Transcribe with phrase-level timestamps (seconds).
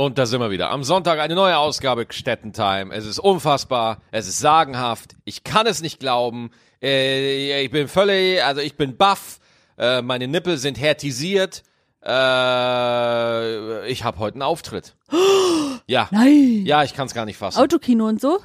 [0.00, 0.70] Und da sind wir wieder.
[0.70, 2.90] Am Sonntag eine neue Ausgabe Städtentime.
[2.94, 5.14] Es ist unfassbar, es ist sagenhaft.
[5.26, 6.52] Ich kann es nicht glauben.
[6.80, 9.40] Äh, ich bin völlig, also ich bin baff.
[9.76, 11.64] Äh, meine Nippel sind härtisiert.
[12.02, 14.96] Äh, ich habe heute einen Auftritt.
[15.86, 16.08] Ja.
[16.12, 16.62] Nein.
[16.64, 17.58] Ja, ich kann es gar nicht fassen.
[17.58, 18.38] Autokino und so?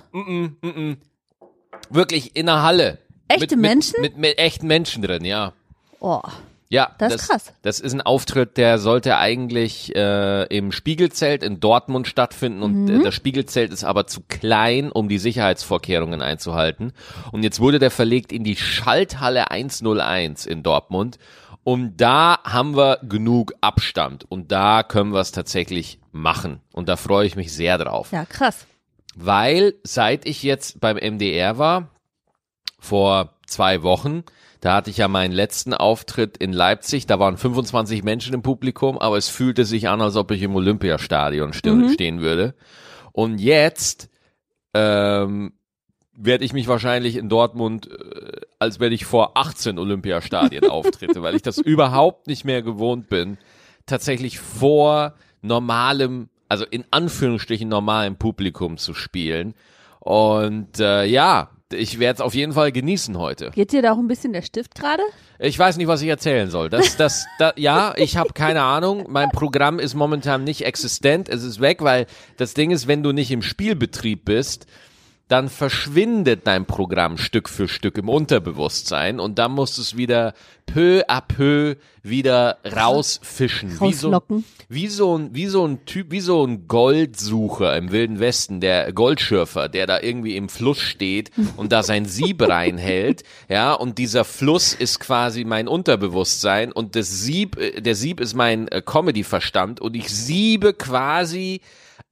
[1.92, 2.98] Wirklich in der Halle.
[3.28, 4.02] Echte mit, Menschen?
[4.02, 5.54] Mit, mit, mit echten Menschen drin, ja.
[6.00, 6.22] Oh.
[6.70, 7.54] Ja, Das ist krass.
[7.62, 13.04] Das ist ein Auftritt, der sollte eigentlich äh, im Spiegelzelt in Dortmund stattfinden und Mhm.
[13.04, 16.92] das Spiegelzelt ist aber zu klein, um die Sicherheitsvorkehrungen einzuhalten.
[17.32, 21.20] Und jetzt wurde der verlegt in die Schalthalle 101 in Dortmund.
[21.64, 26.62] Und da haben wir genug Abstand und da können wir es tatsächlich machen.
[26.74, 28.66] Und da freue ich mich sehr drauf Ja, krass.
[29.16, 31.90] weil seit ich jetzt beim MDR war,
[32.80, 34.24] vor zwei Wochen,
[34.66, 38.98] da hatte ich ja meinen letzten Auftritt in Leipzig, da waren 25 Menschen im Publikum,
[38.98, 42.56] aber es fühlte sich an, als ob ich im Olympiastadion ste stehen würde.
[43.12, 44.10] Und jetzt
[44.74, 45.54] ähm,
[46.18, 51.36] werde ich mich wahrscheinlich in Dortmund, äh, als wenn ich vor 18 Olympiastadien auftrete, weil
[51.36, 53.38] ich das überhaupt nicht mehr gewohnt bin,
[53.86, 55.14] tatsächlich vor
[55.44, 59.54] normalem, also in Anführungsstrichen normalem Publikum zu spielen.
[60.00, 63.52] Und äh, ja, ich werde es auf jeden Fall genießen heute.
[63.52, 65.02] Geht dir da auch ein bisschen der Stift gerade?
[65.40, 66.70] Ich weiß nicht, was ich erzählen soll.
[66.70, 69.06] Das, das, da, ja, ich habe keine Ahnung.
[69.10, 71.28] Mein Programm ist momentan nicht existent.
[71.28, 72.06] Es ist weg, weil
[72.38, 74.68] das Ding ist, wenn du nicht im Spielbetrieb bist,
[75.28, 80.34] dann verschwindet dein Programm Stück für Stück im Unterbewusstsein und dann musst du es wieder
[80.68, 83.80] peu à peu wieder rausfischen.
[83.80, 84.22] Wie so,
[84.70, 88.94] wie so ein, wie so ein Typ, wie so ein Goldsucher im Wilden Westen, der
[88.94, 94.26] Goldschürfer, der da irgendwie im Fluss steht und da sein Sieb reinhält, ja, und dieser
[94.26, 99.82] Fluss ist quasi mein Unterbewusstsein und das Sieb, äh, der Sieb ist mein äh, Comedy-Verstand
[99.82, 101.62] und ich siebe quasi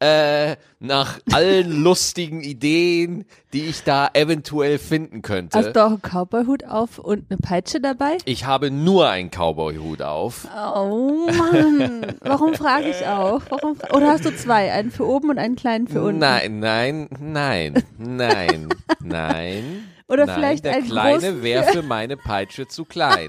[0.03, 3.23] äh, nach allen lustigen Ideen,
[3.53, 5.57] die ich da eventuell finden könnte.
[5.57, 8.17] Hast du auch einen Cowboyhut auf und eine Peitsche dabei?
[8.25, 10.45] ich habe nur einen Cowboy-Hut auf.
[10.75, 12.15] Oh Mann.
[12.21, 13.41] Warum frage ich auch?
[13.49, 14.71] Warum fra Oder hast du zwei?
[14.73, 16.19] Einen für oben und einen kleinen für unten?
[16.19, 18.69] Nein, nein, nein, nein,
[19.01, 19.83] nein.
[20.09, 23.27] Oder nein, vielleicht der einen Kleine wäre für meine Peitsche zu klein.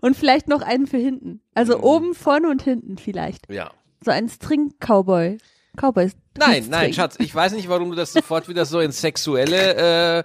[0.00, 1.40] Und vielleicht noch einen für hinten.
[1.54, 1.84] Also Mhm.
[1.84, 3.50] oben, vorne und hinten vielleicht.
[3.50, 3.70] Ja.
[4.04, 5.38] So ein String-Cowboy.
[5.76, 6.10] Cowboy.
[6.36, 10.24] Nein, nein, Schatz, ich weiß nicht, warum du das sofort wieder so ins Sexuelle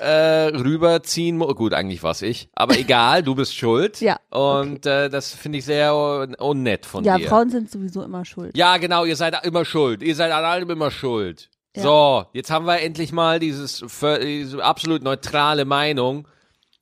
[0.00, 1.56] äh, rüberziehen musst.
[1.56, 2.48] Gut, eigentlich war's ich.
[2.54, 4.00] Aber egal, du bist schuld.
[4.00, 7.28] Ja, Und äh, das finde ich sehr un unnett von Ja, dir.
[7.28, 8.56] Frauen sind sowieso immer schuld.
[8.56, 10.02] Ja, genau, ihr seid immer schuld.
[10.02, 11.50] Ihr seid an allem immer schuld.
[11.76, 11.82] Ja.
[11.82, 13.84] So, jetzt haben wir endlich mal dieses,
[14.22, 16.28] diese absolut neutrale Meinung,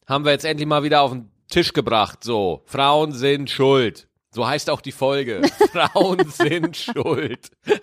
[0.06, 2.24] haben wir jetzt endlich mal wieder auf den Tisch gebracht.
[2.24, 4.08] So, Frauen sind schuld.
[4.32, 5.42] So heißt auch die Folge.
[5.72, 7.50] Frauen sind schuld.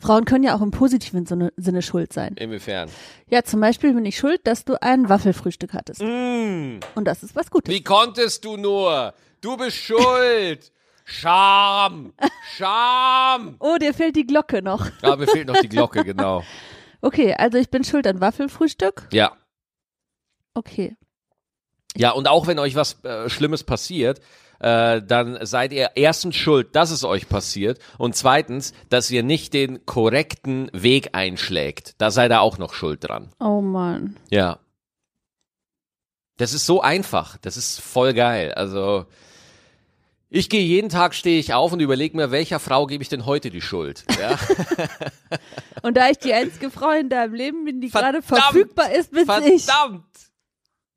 [0.00, 2.34] Frauen können ja auch im positiven Sinne, schuld sein.
[2.36, 2.90] Inwiefern?
[3.28, 6.02] Ja, zum Beispiel bin ich schuld, dass du ein Waffelfrühstück hattest.
[6.02, 7.72] Mm, Und das ist was Gutes.
[7.72, 9.14] wie konntest du nur?
[9.40, 10.72] Du bist schuld.
[11.04, 12.12] Scham.
[12.56, 13.56] Scham.
[13.60, 14.90] Oh, dir fehlt die Glocke noch.
[15.02, 16.42] Ja, mir fehlt noch die Glocke, genau.
[17.00, 19.08] Okay, also ich bin schuld an Waffelfrühstück.
[19.12, 19.36] Ja.
[20.54, 20.96] Okay.
[21.96, 24.20] Ja, und auch wenn euch was äh, Schlimmes passiert,
[24.64, 29.52] äh, dann seid ihr erstens schuld, dass es euch passiert und zweitens, dass ihr nicht
[29.52, 31.94] den korrekten Weg einschlägt.
[31.98, 33.28] Da seid ihr auch noch schuld dran.
[33.38, 34.16] Oh Mann.
[34.30, 34.58] Ja.
[36.38, 37.36] Das ist so einfach.
[37.36, 38.54] Das ist voll geil.
[38.54, 39.04] Also
[40.30, 43.26] ich gehe jeden Tag stehe ich auf und überlege mir, welcher Frau gebe ich denn
[43.26, 44.04] heute die Schuld?
[44.18, 44.38] Ja?
[45.82, 49.26] Und da ich die einzige Frau in deinem Leben bin, die gerade verfügbar ist, bin
[49.44, 49.66] ich.
[49.66, 50.04] Verdammt!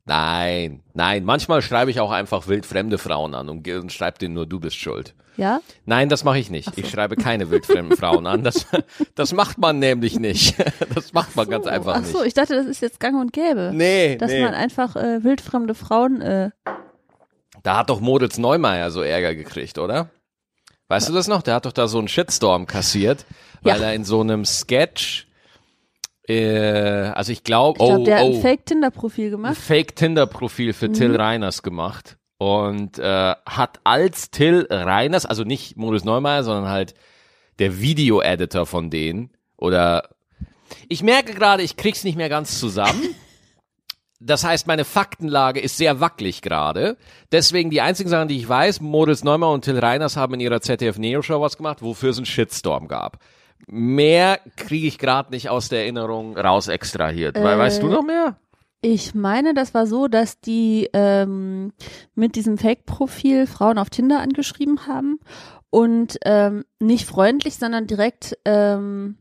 [0.08, 1.26] Nein, nein.
[1.26, 4.78] Manchmal schreibe ich auch einfach wildfremde Frauen an und, und schreibe denen nur, du bist
[4.78, 5.14] schuld.
[5.36, 5.60] Ja?
[5.86, 6.78] Nein, das mache ich nicht.
[6.78, 8.44] Ich schreibe keine wildfremden Frauen an.
[8.44, 8.66] Das,
[9.16, 10.56] das macht man nämlich nicht.
[10.96, 12.30] Das macht man ganz einfach Ach so, nicht.
[12.30, 13.72] ich dachte, das ist jetzt gang und gäbe.
[13.74, 14.42] Nee, Dass nee.
[14.44, 16.50] man einfach äh, wildfremde Frauen äh,
[17.64, 20.10] Da hat doch Moritz Neumeier so Ärger gekriegt, oder?
[20.88, 21.42] Weißt du das noch?
[21.44, 23.26] Der hat doch da so einen Shitstorm kassiert,
[23.62, 23.88] weil Ja.
[23.88, 25.27] er in so einem Sketch,
[26.28, 29.58] äh, also ich glaube, Ich glaube, oh, der hat oh, ein Fake-Tinder-Profil ein gemacht.
[29.58, 36.44] Fake-Tinder-Profil für Till Reiners gemacht und äh, hat als Till Reiners, also nicht Moritz Neumeier,
[36.44, 36.94] sondern halt
[37.60, 40.10] der Video-Editor von denen oder
[40.90, 43.02] ich merke gerade, ich krieg's nicht mehr ganz zusammen.
[44.20, 46.98] Das heißt, meine Faktenlage ist sehr wackelig gerade.
[47.32, 50.60] Deswegen die einzigen Sachen, die ich weiß, Moritz Neumann und Till Reiners haben in ihrer
[50.60, 53.20] ZDF Neo Show was gemacht, wofür es einen Shitstorm gab.
[53.66, 57.36] Mehr kriege ich gerade nicht aus der Erinnerung raus extrahiert.
[57.38, 58.38] Äh, weißt du noch mehr?
[58.82, 61.74] Ich meine, das war so, dass die ähm,
[62.14, 65.20] mit diesem Fake-Profil Frauen auf Tinder angeschrieben haben
[65.70, 69.18] und ähm, nicht freundlich, sondern direkt ähm,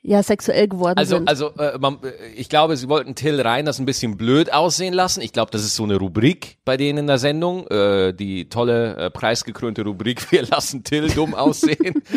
[0.00, 1.28] ja sexuell geworden Also, sind.
[1.28, 5.20] also äh, man, äh, ich glaube, sie wollten Till Reiners ein bisschen blöd aussehen lassen.
[5.20, 7.66] Ich glaube, das ist so eine Rubrik bei denen in der Sendung.
[7.68, 12.02] Äh, die tolle, äh, preisgekrönte Rubrik, wir lassen Till dumm aussehen.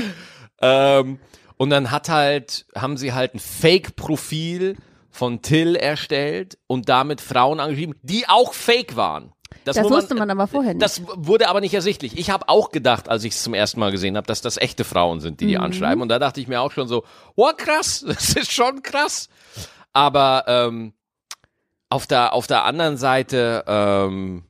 [0.62, 1.20] ähm,
[1.58, 4.78] und dann hat halt, haben sie halt ein Fake-Profil
[5.10, 9.34] von Till erstellt und damit Frauen angeschrieben, die auch fake waren.
[9.66, 10.82] das muss wusste man aber vorher nicht.
[10.82, 12.18] Das wurde aber nicht ersichtlich.
[12.18, 14.84] Ich habe auch gedacht, als ich es zum ersten Mal gesehen habe, dass das echte
[14.86, 15.64] Frauen sind, die die Mhm.
[15.64, 16.02] anschreiben.
[16.02, 17.04] Und da dachte ich mir auch schon so,
[17.36, 19.28] oh krass, das ist schon krass.
[19.94, 20.94] Aber ähm,
[21.90, 24.46] auf der auf der anderen Seite ähm,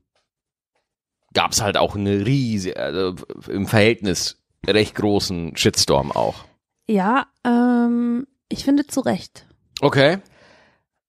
[1.34, 3.16] gab es halt auch eine riesige, also
[3.50, 6.46] im Verhältnis recht großen Shitstorm auch.
[6.88, 9.46] ja, ähm, ich finde zu Recht.
[9.81, 10.18] Okay.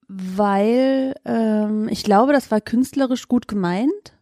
[0.08, 4.12] Weil ähm, ich glaube, das war künstlerisch gut gemeint,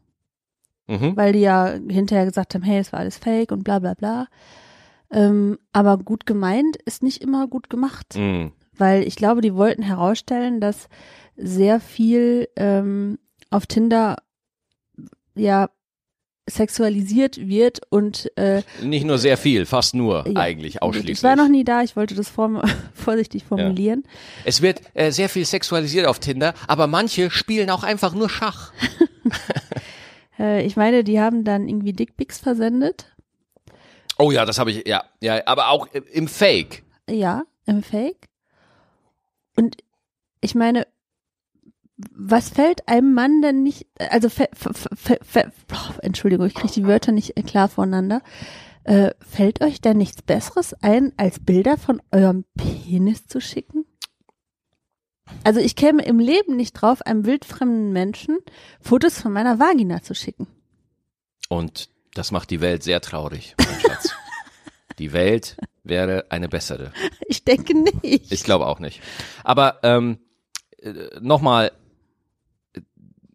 [0.88, 1.16] Mhm.
[1.16, 4.26] weil die ja hinterher gesagt haben, hey, es war alles fake und bla bla bla.
[5.12, 8.16] Ähm, aber gut gemeint ist nicht immer gut gemacht.
[8.16, 8.52] Mhm.
[8.76, 10.88] weil ich glaube, die wollten herausstellen, dass
[11.36, 13.18] sehr viel ähm,
[13.50, 14.16] auf Tinder
[15.34, 15.68] ja
[16.50, 21.18] sexualisiert wird und äh, Nicht nur sehr viel, fast nur ja, eigentlich ausschließlich.
[21.18, 22.60] Ich war noch nie da, ich wollte das form
[22.94, 24.04] vorsichtig formulieren.
[24.44, 28.72] Es wird äh, sehr viel sexualisiert auf Tinder, aber manche spielen auch einfach nur Schach.
[30.38, 33.14] Äh, ich meine, die haben dann irgendwie Dickpics versendet.
[34.16, 36.82] Oh ja, das habe ich, ja, ja, aber auch im Fake.
[37.10, 38.26] Ja, im Fake.
[39.54, 39.76] Und
[40.40, 40.86] ich meine,
[42.14, 47.42] was fällt einem Mann denn nicht, also, oh, Entschuldigung, ich kriege die Wörter nicht äh,
[47.42, 48.22] klar voneinander.
[48.84, 53.84] Äh, fällt euch da nichts Besseres ein, als Bilder von eurem Penis zu schicken?
[55.44, 58.38] Also ich käme im Leben nicht drauf, einem wildfremden Menschen
[58.80, 60.46] Fotos von meiner Vagina zu schicken.
[61.48, 64.14] Und das macht die Welt sehr traurig, mein Schatz.
[64.98, 66.92] Die Welt wäre eine bessere.
[67.26, 68.30] Ich denke nicht.
[68.30, 69.00] Ich glaube auch nicht.
[69.44, 70.18] Aber ähm,
[70.78, 71.72] äh, nochmal,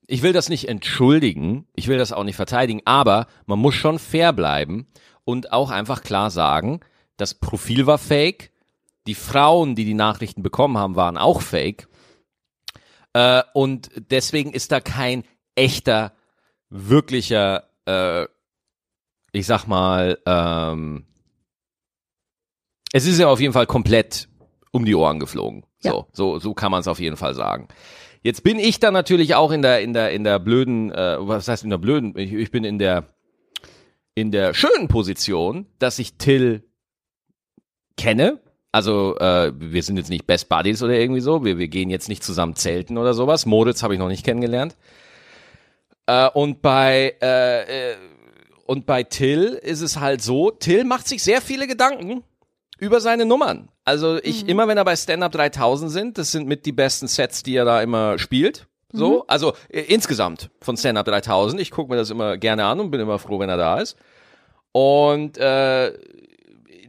[0.07, 3.99] ich will das nicht entschuldigen, ich will das auch nicht verteidigen, aber man muss schon
[3.99, 4.87] fair bleiben
[5.23, 6.79] und auch einfach klar sagen,
[7.17, 8.51] das Profil war fake,
[9.07, 11.87] die Frauen, die die Nachrichten bekommen haben, waren auch fake.
[13.13, 15.23] Äh, und deswegen ist da kein
[15.55, 16.11] echter,
[16.69, 18.25] wirklicher, äh,
[19.31, 21.05] ich sag mal, ähm,
[22.91, 24.27] es ist ja auf jeden Fall komplett
[24.71, 25.65] um die Ohren geflogen.
[25.79, 26.05] So, Ja.
[26.11, 27.67] so, so kann man es auf jeden Fall sagen.
[28.25, 31.47] Jetzt bin ich dann natürlich auch in der, in der, in der blöden, äh, was
[31.47, 32.17] heißt in der blöden?
[32.17, 33.03] Ich, ich bin in der,
[34.15, 36.63] in der schönen Position, dass ich Till
[37.97, 38.39] kenne.
[38.71, 41.45] Also äh, wir sind jetzt nicht Best Buddies oder irgendwie so.
[41.45, 43.45] Wir, wir gehen jetzt nicht zusammen zelten oder sowas.
[43.45, 44.75] Moritz habe ich noch nicht kennengelernt.
[46.07, 47.95] Äh, und bei äh, äh,
[48.65, 52.23] und bei Till ist es halt so, Till macht sich sehr viele Gedanken
[52.79, 53.69] über seine Nummern.
[53.83, 57.07] Also ich, immer wenn er bei Stand Up 3000 sind, das sind mit die besten
[57.07, 58.67] Sets, die er da immer spielt.
[58.91, 61.59] So, also äh, insgesamt von Stand Up 3000.
[61.61, 63.97] Ich gucke mir das immer gerne an und bin immer froh, wenn er da ist.
[64.71, 65.93] Und äh,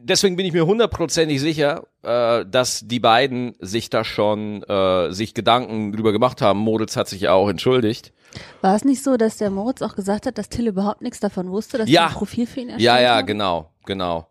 [0.01, 5.35] deswegen bin ich mir hundertprozentig sicher, äh, dass die beiden sich da schon äh, sich
[5.35, 6.61] Gedanken drüber gemacht haben.
[6.61, 8.13] Moritz hat sich ja auch entschuldigt.
[8.61, 11.51] War es nicht so, dass der Moritz auch gesagt hat, dass Till überhaupt nichts davon
[11.51, 12.07] wusste, dass Ja.
[12.09, 13.27] ein Profil für ihn erstellt Ja, ja, haben?
[13.27, 14.29] genau, genau.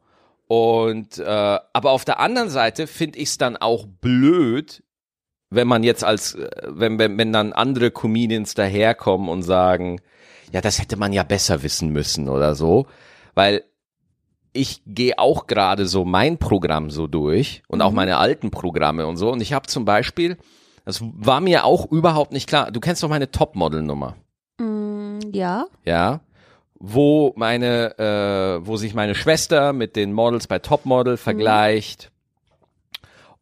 [0.48, 4.84] Und äh, aber auf der anderen Seite finde ich es dann auch blöd,
[5.50, 10.02] wenn man jetzt als äh, wenn wenn wenn dann andere Comedians daherkommen und sagen,
[10.52, 12.86] ja, das hätte man ja besser wissen müssen oder so,
[13.34, 13.64] weil
[14.54, 19.18] ich gehe auch gerade so mein Programm so durch und auch meine alten Programme und
[19.18, 20.38] so und ich habe zum Beispiel,
[20.86, 22.72] das war mir auch überhaupt nicht klar.
[22.72, 24.16] Du kennst doch meine Topmodel-Nummer.
[24.60, 25.66] Mm, ja.
[25.84, 26.22] ja,
[26.80, 32.12] wo meine, äh, wo sich meine Schwester mit den Models bei Topmodel vergleicht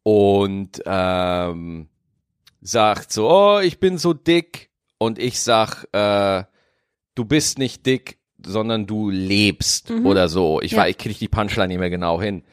[0.04, 1.88] und ähm,
[2.62, 6.44] sagt so, oh, ich bin so dick und ich sag, äh,
[7.16, 10.62] du bist nicht dick, sondern du lebst oder so.
[10.62, 10.80] Ich Ja.
[10.80, 12.44] war, ich krieg die Punchline nicht mehr genau hin.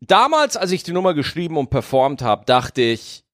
[0.00, 3.24] Damals, als ich die Nummer geschrieben und performt habe, dachte ich,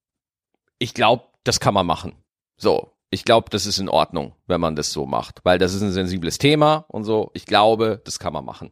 [0.77, 2.13] ich glaube, das kann man machen.
[2.57, 5.81] So, ich glaube, das ist in Ordnung, wenn man das so macht, weil das ist
[5.81, 7.31] ein sensibles Thema und so.
[7.33, 8.71] Ich glaube, das kann man machen.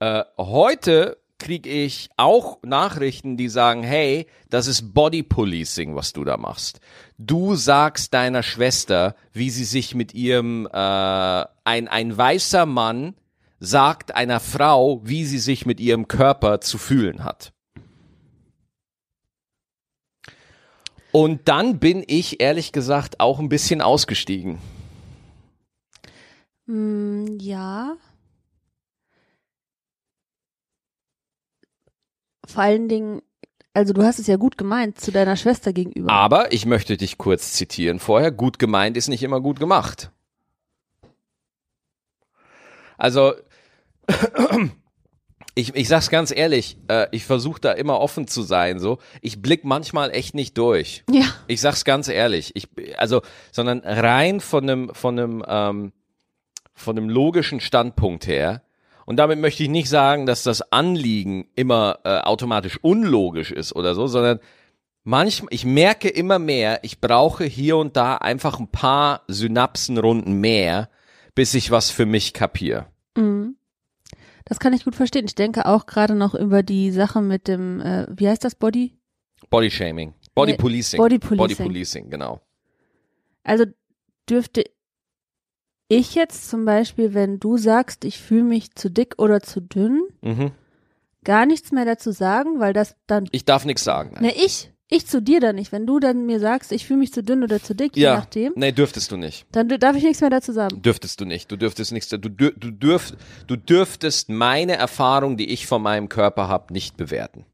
[0.00, 6.24] Äh, heute kriege ich auch Nachrichten, die sagen, hey, das ist Body Policing, was du
[6.24, 6.80] da machst.
[7.18, 13.14] Du sagst deiner Schwester, wie sie sich mit ihrem, äh, ein, ein weißer Mann
[13.60, 17.52] sagt einer Frau, wie sie sich mit ihrem Körper zu fühlen hat.
[21.16, 24.58] Und dann bin ich ehrlich gesagt auch ein bisschen ausgestiegen.
[26.66, 27.96] Mm, ja.
[32.46, 33.22] Vor allen Dingen,
[33.72, 36.12] also du hast es ja gut gemeint zu deiner Schwester gegenüber.
[36.12, 38.30] Aber ich möchte dich kurz zitieren vorher.
[38.30, 40.10] Gut gemeint ist nicht immer gut gemacht.
[42.98, 43.32] Also,
[45.58, 48.98] ich, ich sag's ganz ehrlich, äh, ich versuche da immer offen zu sein, so.
[49.22, 51.02] Ich blick manchmal echt nicht durch.
[51.10, 51.24] Ja.
[51.46, 52.54] Ich sag's ganz ehrlich.
[52.54, 53.22] Ich, also,
[53.52, 55.92] sondern rein von einem, von einem, ähm,
[56.74, 58.62] von einem logischen Standpunkt her.
[59.06, 63.94] Und damit möchte ich nicht sagen, dass das Anliegen immer äh, automatisch unlogisch ist oder
[63.94, 64.40] so, sondern
[65.04, 70.90] manchmal, ich merke immer mehr, ich brauche hier und da einfach ein paar Synapsenrunden mehr,
[71.34, 72.88] bis ich was für mich kapiere.
[73.16, 73.56] Mhm.
[74.46, 75.26] Das kann ich gut verstehen.
[75.26, 78.96] Ich denke auch gerade noch über die Sache mit dem, äh, wie heißt das, Body?
[79.50, 80.14] Body Shaming.
[80.34, 80.98] Body Nee, Policing.
[80.98, 81.36] Body Policing.
[81.38, 82.40] Body Policing, genau.
[83.42, 83.64] Also
[84.30, 84.64] dürfte
[85.88, 90.02] ich jetzt zum Beispiel, wenn du sagst, ich fühle mich zu dick oder zu dünn,
[90.22, 90.50] Mhm.
[91.24, 94.10] gar nichts mehr dazu sagen, weil das dann, Ich darf nichts sagen.
[94.14, 94.24] Nein.
[94.24, 95.72] ne, ich, ich zu dir dann nicht.
[95.72, 98.16] Wenn du dann mir sagst, ich fühle mich zu dünn oder zu dick, je ja,
[98.16, 99.46] nachdem, nee, dürftest du nicht.
[99.52, 100.80] dann darf ich nichts mehr dazu sagen.
[100.82, 101.50] Dürftest du nicht.
[101.50, 102.08] Du dürftest nichts.
[102.08, 103.16] Du, dür, du, dürft,
[103.46, 107.44] du dürftest meine Erfahrung, die ich von meinem Körper habe, nicht bewerten.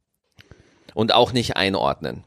[0.94, 2.24] Und auch nicht einordnen.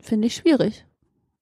[0.00, 0.86] Finde ich schwierig.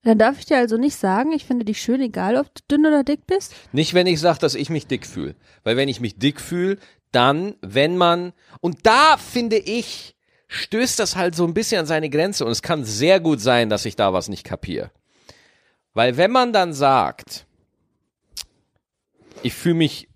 [0.02, 2.87] Dann darf ich dir also nicht sagen, ich finde dich schön, egal ob du dünn
[2.87, 3.54] oder dick bist.
[3.73, 5.37] Nicht, wenn ich sage, dass ich mich dick fühle.
[5.62, 6.78] Weil wenn ich mich dick fühle,
[7.12, 10.15] dann, wenn man, und da finde ich,
[10.48, 13.68] stößt das halt so ein bisschen an seine Grenze und es kann sehr gut sein,
[13.68, 14.90] dass ich da was nicht kapiere.
[15.94, 17.46] Weil wenn man dann sagt,
[19.42, 20.08] ich fühle mich,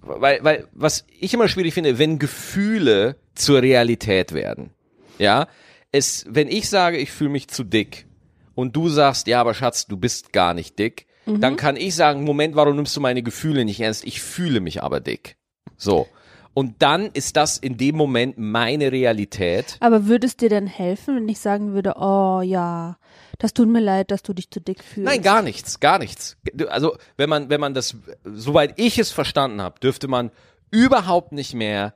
[0.00, 4.70] weil, weil, was ich immer schwierig finde, wenn Gefühle zur Realität werden,
[5.18, 5.46] ja,
[5.92, 8.06] es, wenn ich sage, ich fühle mich zu dick
[8.54, 12.24] und du sagst, ja, aber Schatz, du bist gar nicht dick, dann kann ich sagen,
[12.24, 14.04] Moment, warum nimmst du meine Gefühle nicht ernst?
[14.04, 15.36] Ich fühle mich aber dick.
[15.76, 16.08] So.
[16.54, 19.76] Und dann ist das in dem Moment meine Realität.
[19.80, 22.98] Aber würde es dir denn helfen, wenn ich sagen würde, oh ja,
[23.38, 25.10] das tut mir leid, dass du dich zu dick fühlst?
[25.10, 26.36] Nein, gar nichts, gar nichts.
[26.68, 30.30] Also, wenn man, wenn man das, soweit ich es verstanden habe, dürfte man
[30.70, 31.94] überhaupt nicht mehr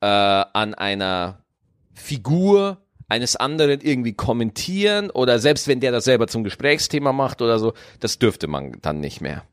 [0.00, 1.42] äh, an einer
[1.92, 7.58] Figur eines anderen irgendwie kommentieren oder selbst wenn der das selber zum Gesprächsthema macht oder
[7.58, 9.44] so, das dürfte man dann nicht mehr.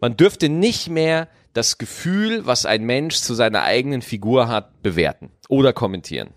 [0.00, 5.30] Man dürfte nicht mehr das Gefühl, was ein Mensch zu seiner eigenen Figur hat, bewerten
[5.48, 6.30] oder kommentieren.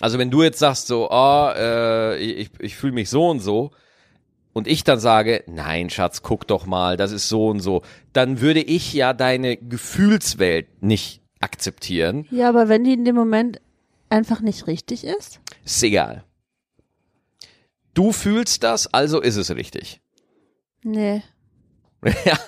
[0.00, 3.72] Also wenn du jetzt sagst so, oh, äh, ich, ich fühle mich so und so
[4.52, 8.40] und ich dann sage, nein, Schatz, guck doch mal, das ist so und so, dann
[8.40, 12.26] würde ich ja deine Gefühlswelt nicht akzeptieren.
[12.30, 13.60] Ja, aber wenn die in dem Moment
[14.08, 15.40] einfach nicht richtig ist?
[15.64, 16.24] Ist egal.
[17.94, 20.00] Du fühlst das, also ist es richtig.
[20.82, 21.22] Nee.
[22.24, 22.38] Ja.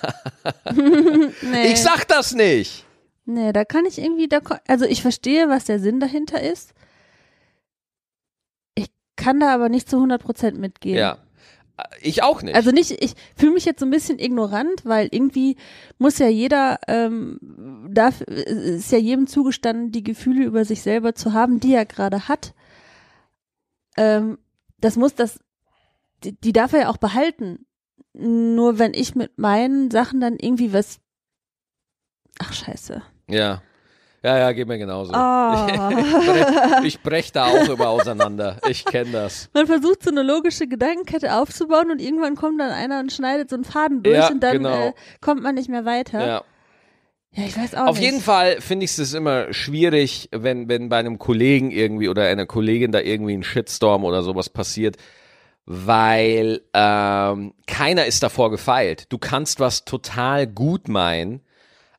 [0.73, 1.67] nee.
[1.73, 2.85] Ich sag das nicht.
[3.25, 6.73] Nee, da kann ich irgendwie, da, also ich verstehe, was der Sinn dahinter ist.
[8.75, 10.97] Ich kann da aber nicht zu 100% mitgehen.
[10.97, 11.17] Ja.
[12.01, 12.55] Ich auch nicht.
[12.55, 15.57] Also nicht, ich fühle mich jetzt so ein bisschen ignorant, weil irgendwie
[15.97, 17.39] muss ja jeder, ähm,
[17.89, 22.27] darf, ist ja jedem zugestanden, die Gefühle über sich selber zu haben, die er gerade
[22.27, 22.53] hat.
[23.97, 24.37] Ähm,
[24.79, 25.39] das muss das,
[26.23, 27.65] die, die darf er ja auch behalten.
[28.13, 30.99] Nur wenn ich mit meinen Sachen dann irgendwie was,
[32.39, 33.01] ach scheiße.
[33.27, 33.61] ja.
[34.23, 35.13] Ja, ja, geht mir genauso.
[35.13, 35.65] Ah.
[35.89, 38.57] Ich brech, ich brech da auch immer auseinander.
[38.69, 39.49] Ich kenne das.
[39.55, 43.55] Man versucht so eine logische Gedankenkette aufzubauen und irgendwann kommt dann einer und schneidet so
[43.55, 44.89] einen Faden durch Ja, und dann genau.
[44.89, 46.23] äh, kommt man nicht mehr weiter.
[46.23, 46.43] Ja.
[47.33, 48.05] Ja, ich weiß auch Auf nicht.
[48.11, 52.45] jeden Fall finde ich es immer schwierig, wenn, wenn bei einem Kollegen irgendwie oder einer
[52.45, 54.97] Kollegin da irgendwie ein Shitstorm oder sowas passiert,
[55.65, 59.05] weil ähm, keiner ist davor gefeilt.
[59.09, 61.41] Du kannst was total gut meinen,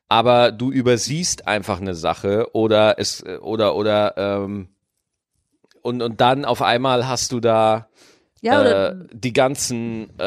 [0.09, 4.69] aber du übersiehst einfach eine Sache oder es oder oder ähm,
[5.81, 7.87] und und dann auf einmal hast du da
[8.43, 10.23] Ja, äh, die ganzen äh,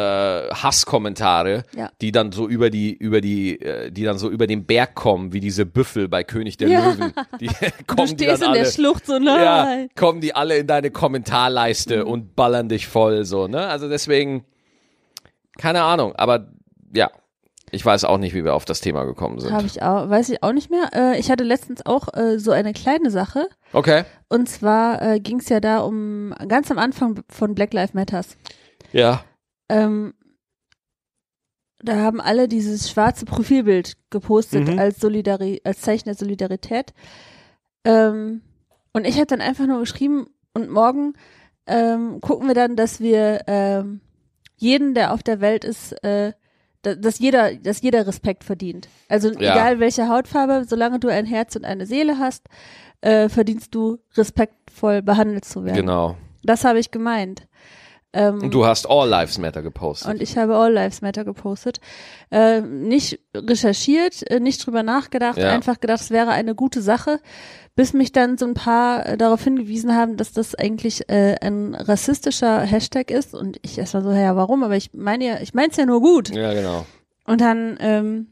[0.50, 1.90] Hasskommentare, Ja.
[2.00, 5.32] die dann so über die über die äh, die dann so über den Berg kommen,
[5.34, 6.90] wie diese Büffel bei König der Ja.
[6.90, 7.52] Löwen, die du
[7.86, 9.88] kommen die stehst dann in der alle Schlucht so ja, nein.
[9.96, 12.10] kommen die alle in deine Kommentarleiste Mhm.
[12.10, 13.66] und ballern dich voll so, ne?
[13.66, 14.44] Also deswegen
[15.58, 16.48] keine Ahnung, aber
[16.94, 17.10] ja,
[17.70, 19.52] ich weiß auch nicht, wie wir auf das Thema gekommen sind.
[19.52, 20.90] Habe ich auch, weiß ich auch nicht mehr.
[20.94, 23.48] Äh, ich hatte letztens auch äh, so eine kleine Sache.
[23.72, 24.04] Okay.
[24.28, 28.36] Und zwar äh, ging es ja da um ganz am Anfang von Black Lives Matters.
[28.92, 29.24] Ja.
[29.68, 30.14] Ähm,
[31.82, 34.78] da haben alle dieses schwarze Profilbild gepostet Mhm.
[34.78, 36.94] als Solidari als Zeichen der Solidarität.
[37.84, 38.42] Ähm,
[38.92, 41.12] Und ich habe dann einfach nur geschrieben, und morgen
[41.66, 44.00] ähm, gucken wir dann, dass wir ähm,
[44.56, 46.32] jeden, der auf der Welt ist, äh,
[46.94, 48.88] dass jeder, dass jeder Respekt verdient.
[49.08, 49.52] Also Ja.
[49.54, 52.46] egal welche Hautfarbe, solange du ein Herz und eine Seele hast,
[53.00, 55.76] äh, verdienst du respektvoll behandelt zu werden.
[55.76, 56.16] Genau.
[56.44, 57.48] Das habe ich gemeint.
[58.12, 60.08] Ähm, Und du hast All Lives Matter gepostet.
[60.08, 61.80] und ich habe All Lives Matter gepostet.
[62.30, 65.50] Äh, nicht recherchiert, äh, nicht drüber nachgedacht, Ja.
[65.50, 67.20] einfach gedacht, es wäre eine gute Sache,
[67.76, 71.74] bis mich dann so ein paar äh, darauf hingewiesen haben, dass das eigentlich äh, ein
[71.74, 73.34] rassistischer Hashtag ist.
[73.34, 74.64] Und ich erst mal so, ja, warum?
[74.64, 76.30] Aber ich meine ja, ich meine es ja nur gut.
[76.30, 76.86] ja, genau.
[77.24, 78.26] Und dann ähm,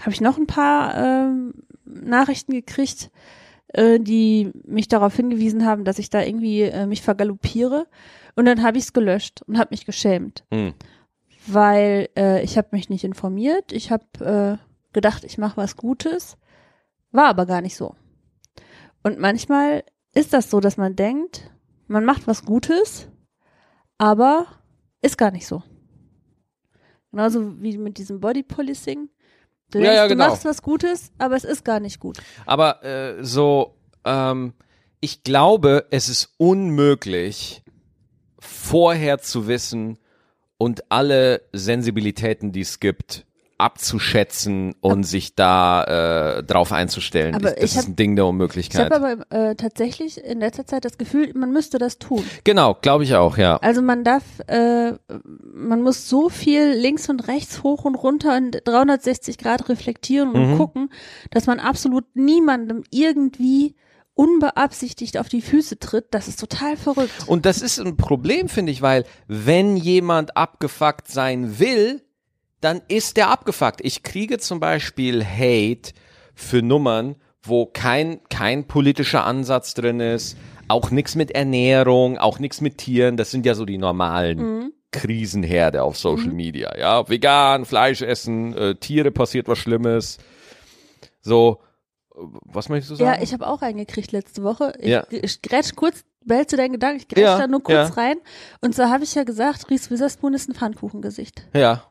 [0.00, 3.10] habe ich noch ein paar ähm, Nachrichten gekriegt,
[3.68, 7.86] äh, die mich darauf hingewiesen haben, dass ich da irgendwie äh, mich vergaloppiere.
[8.34, 10.72] Und dann habe ich es gelöscht und habe mich geschämt, Hm.
[11.46, 13.72] weil äh, ich habe mich nicht informiert.
[13.72, 16.38] Ich habe äh, gedacht, ich mache was Gutes,
[17.12, 17.94] war aber gar nicht so.
[19.02, 21.50] Und manchmal ist das so, dass man denkt,
[21.88, 23.08] man macht was Gutes,
[23.98, 24.46] aber
[25.00, 25.62] ist gar nicht so.
[27.10, 29.08] Genauso wie mit diesem Body Policing.
[29.70, 30.28] Du Ja, denkst, ja, du genau.
[30.28, 32.18] machst was Gutes, aber es ist gar nicht gut.
[32.46, 34.54] Aber äh, so, ähm,
[35.00, 37.62] ich glaube, es ist unmöglich,
[38.38, 39.98] vorher zu wissen
[40.58, 43.26] und alle Sensibilitäten, die es gibt,
[43.62, 47.34] abzuschätzen und sich da äh, drauf einzustellen.
[47.34, 48.90] Aber das ich ist hab- ein Ding der Ich Unmöglichkeit.
[48.92, 48.96] habe
[49.30, 52.24] aber äh, tatsächlich in letzter Zeit das Gefühl, man müsste das tun.
[52.44, 53.56] genau, glaube ich auch, ja.
[53.58, 54.92] Also man darf, äh,
[55.54, 60.52] man muss so viel links und rechts, hoch und runter und 360 Grad reflektieren und
[60.52, 60.56] Mhm.
[60.58, 60.90] gucken,
[61.30, 63.74] dass man absolut niemandem irgendwie
[64.14, 66.06] unbeabsichtigt auf die Füße tritt.
[66.10, 67.12] Das ist total verrückt.
[67.26, 72.02] Und das ist ein Problem, finde ich, weil wenn jemand abgefuckt sein will,
[72.62, 73.80] dann ist der abgefuckt.
[73.82, 75.92] Ich kriege zum Beispiel Hate
[76.34, 80.36] für Nummern, wo kein, kein politischer Ansatz drin ist,
[80.68, 83.16] auch nichts mit Ernährung, auch nichts mit Tieren.
[83.16, 84.72] Das sind ja so die normalen Mhm.
[84.92, 86.76] Krisenherde auf Social Media.
[86.78, 90.18] Ja, vegan, Fleisch essen, äh, Tiere passiert was Schlimmes.
[91.20, 91.60] So,
[92.14, 93.16] was möchtest du sagen?
[93.18, 94.74] Ja, ich habe auch einen gekriegt letzte Woche.
[94.78, 95.04] Ich, Ja.
[95.10, 97.94] ich grätsch kurz, behältst du deinen Gedanken, ich grätsch Ja, da nur kurz ja.
[97.94, 98.16] rein.
[98.60, 101.42] Und so habe ich ja gesagt, Reese Witherspoon ist ein Pfannkuchengesicht.
[101.54, 101.84] ja,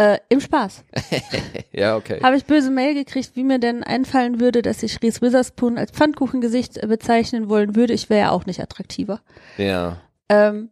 [0.00, 0.82] Äh, Im Spaß.
[1.72, 2.20] ja, okay.
[2.22, 5.90] Habe ich böse Mail gekriegt, wie mir denn einfallen würde, dass ich Reese Witherspoon als
[5.90, 7.92] Pfannkuchengesicht äh, bezeichnen wollen würde.
[7.92, 9.20] Ich wäre ja auch nicht attraktiver.
[9.58, 9.98] Ja.
[10.30, 10.70] Ähm,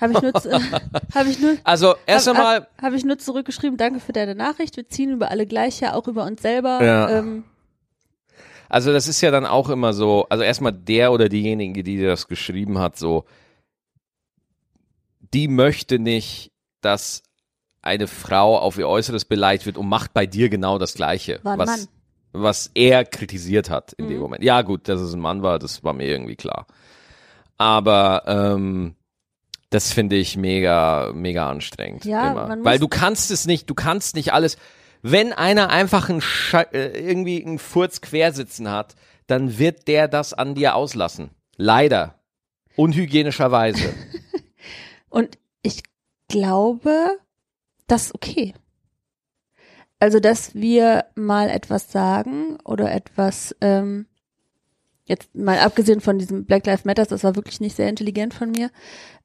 [0.00, 0.32] habe ich nur,
[1.14, 4.34] habe ich nur, Also erst hab, einmal, hab, hab ich nur zurückgeschrieben, danke für deine
[4.34, 4.74] Nachricht.
[4.78, 6.82] Wir ziehen über alle gleich ja, auch über uns selber.
[6.82, 7.10] Ja.
[7.10, 7.44] Ähm,
[8.70, 12.08] Also das ist ja dann auch immer so, also erstmal der oder diejenige, die dir
[12.08, 13.26] das geschrieben hat, so,
[15.34, 17.22] die möchte nicht, dass
[17.82, 21.54] eine Frau auf ihr Äußeres beleidigt wird und macht bei dir genau das Gleiche, War
[21.54, 21.88] ein was, Mann.
[22.32, 24.22] was er kritisiert hat in dem Mhm.
[24.22, 24.44] Moment.
[24.44, 26.66] Ja gut, dass es ein Mann war, das war mir irgendwie klar.
[27.58, 28.94] Aber ähm,
[29.70, 32.04] das finde ich mega, mega anstrengend.
[32.04, 34.56] Ja, Weil du kannst es nicht, du kannst nicht alles.
[35.02, 38.94] Wenn einer einfach einen Sche äh, irgendwie einen Furz quersitzen hat,
[39.26, 41.30] dann wird der das an dir auslassen.
[41.56, 42.14] Leider.
[42.76, 43.92] Unhygienischerweise.
[45.08, 45.82] Und ich
[46.28, 47.18] glaube,
[47.92, 48.54] das ist okay.
[50.00, 54.06] Also, dass wir mal etwas sagen oder etwas, ähm,
[55.04, 58.50] jetzt mal abgesehen von diesem Black Lives Matters, das war wirklich nicht sehr intelligent von
[58.50, 58.70] mir,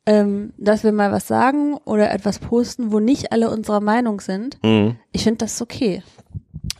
[0.05, 4.61] ähm, dass wir mal was sagen oder etwas posten, wo nicht alle unserer Meinung sind.
[4.63, 4.97] Mhm.
[5.11, 6.03] Ich finde das okay.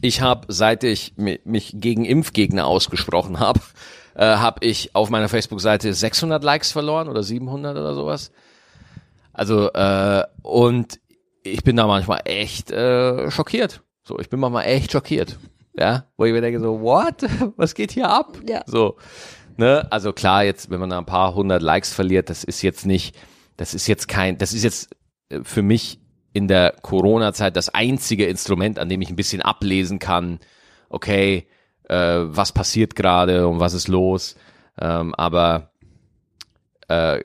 [0.02, 3.62] Ich habe, seit ich mi- mich gegen Impfgegner ausgesprochen habe,
[4.16, 8.32] äh, habe ich auf meiner Facebook-Seite 600 Likes verloren oder 700 oder sowas.
[9.34, 11.00] Also äh, und
[11.54, 13.82] ich bin da manchmal echt äh, schockiert.
[14.04, 15.38] So, ich bin manchmal echt schockiert.
[15.78, 17.24] Ja, wo ich mir denke so, what?
[17.58, 18.38] Was geht hier ab?
[18.48, 18.64] Ja.
[18.66, 18.98] So,
[19.58, 19.88] ne?
[19.92, 23.16] Also klar, jetzt, wenn man da ein paar hundert Likes verliert, das ist jetzt nicht,
[23.58, 24.96] das ist jetzt kein, das ist jetzt
[25.30, 26.00] äh, für mich
[26.34, 30.40] in der Corona-Zeit das einzige Instrument, an dem ich ein bisschen ablesen kann,
[30.90, 31.48] okay,
[31.90, 34.36] äh, was passiert gerade und was ist los.
[34.80, 35.72] Ähm, aber
[36.88, 37.20] äh,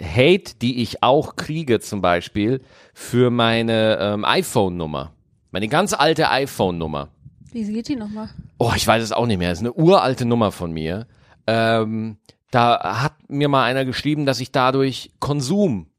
[0.00, 2.62] Hate, die ich auch kriege zum Beispiel
[2.94, 5.12] für meine ähm, iPhone-Nummer,
[5.50, 7.08] meine ganz alte iPhone-Nummer.
[7.52, 8.30] Wie geht die nochmal?
[8.58, 9.50] Oh, ich weiß es auch nicht mehr.
[9.50, 11.06] Das ist eine uralte Nummer von mir.
[11.46, 12.16] Ähm,
[12.50, 15.90] da hat mir mal einer geschrieben, dass ich dadurch Konsum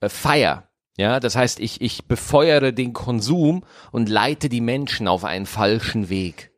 [0.00, 0.64] äh, feier.
[0.98, 6.10] Ja, das heißt, ich, ich befeuere den Konsum und leite die Menschen auf einen falschen
[6.10, 6.50] Weg.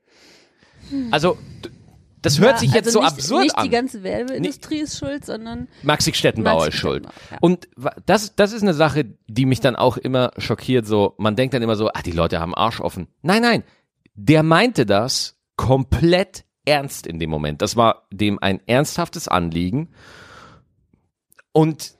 [1.12, 1.70] Also, d-
[2.22, 3.64] das hört sich jetzt also so nicht, absurd nicht an.
[3.64, 7.04] die ganze Werbeindustrie ist schuld, sondern Maxi Stettenbauer ist schuld.
[7.04, 7.38] Ja.
[7.40, 7.68] Und
[8.06, 10.87] das, das ist eine Sache, die mich dann auch immer schockiert.
[10.87, 13.08] So, man denkt dann immer so, ah, die Leute haben Arsch offen.
[13.22, 13.64] Nein, nein,
[14.14, 17.61] der meinte das komplett ernst in dem Moment.
[17.61, 19.88] Das war dem ein ernsthaftes Anliegen.
[21.52, 21.94] Und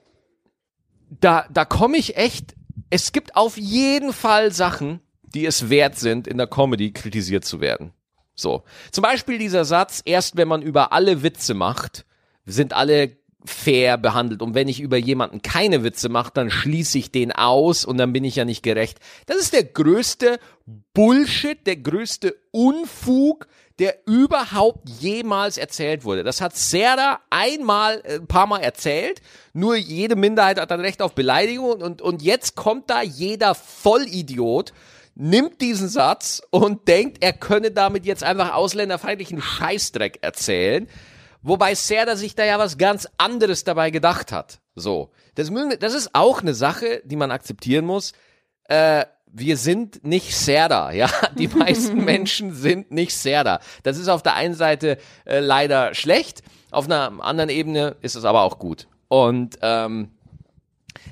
[1.09, 2.55] da, da komme ich echt,
[2.89, 7.59] es gibt auf jeden Fall Sachen, die es wert sind, in der Comedy kritisiert zu
[7.59, 7.93] werden.
[8.35, 8.63] So.
[8.91, 12.05] Zum Beispiel dieser Satz, erst wenn man über alle Witze macht,
[12.45, 14.41] sind alle fair behandelt.
[14.41, 18.13] Und wenn ich über jemanden keine Witze mache, dann schließe ich den aus und dann
[18.13, 18.99] bin ich ja nicht gerecht.
[19.25, 20.39] Das ist der größte
[20.93, 23.47] Bullshit, der größte Unfug,
[23.79, 26.23] der überhaupt jemals erzählt wurde.
[26.23, 29.21] Das hat Serda einmal, äh, ein paar Mal erzählt.
[29.53, 34.73] Nur jede Minderheit hat dann Recht auf Beleidigung und, und jetzt kommt da jeder Vollidiot
[35.15, 40.87] nimmt diesen Satz und denkt, er könne damit jetzt einfach ausländerfeindlichen Scheißdreck erzählen.
[41.41, 44.59] Wobei Serda sich da ja was ganz anderes dabei gedacht hat.
[44.75, 45.11] So.
[45.35, 48.13] Das, das ist auch eine Sache, die man akzeptieren muss.
[48.65, 51.09] Äh, wir sind nicht Serda, ja.
[51.37, 53.59] Die meisten Menschen sind nicht Serda.
[53.83, 58.25] Das ist auf der einen Seite äh, leider schlecht, auf einer anderen Ebene ist es
[58.25, 58.87] aber auch gut.
[59.07, 60.11] Und ähm,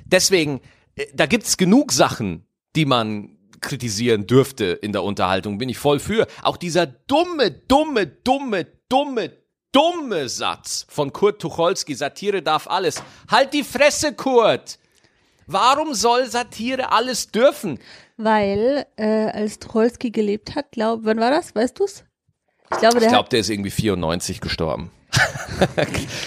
[0.06, 0.62] deswegen,
[0.96, 5.58] äh, da gibt's genug Sachen, die man kritisieren dürfte in der Unterhaltung.
[5.58, 6.28] Bin ich voll für.
[6.42, 9.32] Auch dieser dumme, dumme, dumme, dumme,
[9.72, 13.04] dumme Satz von Kurt Tucholsky, Satire darf alles.
[13.30, 14.80] Halt die Fresse, Kurt!
[15.48, 17.80] Warum soll Satire alles dürfen?
[18.18, 21.56] Weil, äh, als Tucholsky gelebt hat, glaub, wann war das?
[21.56, 22.04] Weißt du's?
[22.72, 24.92] Ich glaube, der, ich glaub, der ist irgendwie 94 gestorben.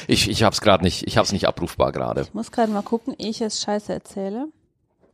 [0.06, 2.22] ich ich hab's gerade nicht, ich hab's nicht abrufbar gerade.
[2.22, 4.48] Ich muss gerade mal gucken, ich es scheiße erzähle.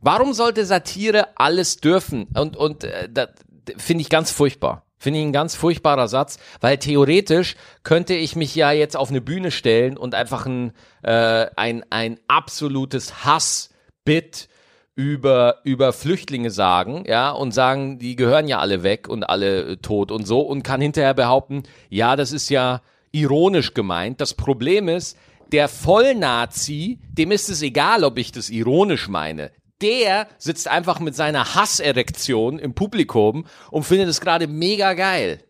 [0.01, 2.27] Warum sollte Satire alles dürfen?
[2.33, 3.29] Und und äh, das
[3.77, 4.83] finde ich ganz furchtbar.
[4.97, 9.19] Finde ich ein ganz furchtbarer Satz, weil theoretisch könnte ich mich ja jetzt auf eine
[9.19, 14.47] Bühne stellen und einfach ein, äh, ein, ein absolutes Hassbit
[14.93, 19.77] über, über Flüchtlinge sagen, ja, und sagen, die gehören ja alle weg und alle äh,
[19.77, 24.21] tot und so und kann hinterher behaupten, ja, das ist ja ironisch gemeint.
[24.21, 25.17] Das Problem ist,
[25.51, 29.49] der Vollnazi, dem ist es egal, ob ich das ironisch meine
[29.81, 35.43] der sitzt einfach mit seiner Hasserektion im Publikum und findet es gerade mega geil.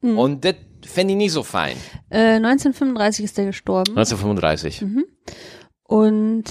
[0.00, 0.18] Mhm.
[0.18, 1.76] Und das fände ich nicht so fein.
[2.10, 3.90] Äh, 1935 ist er gestorben.
[3.96, 4.82] 1935.
[4.82, 5.04] Mhm.
[5.84, 6.44] Und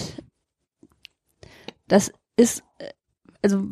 [1.87, 2.89] das ist, äh,
[3.41, 3.63] also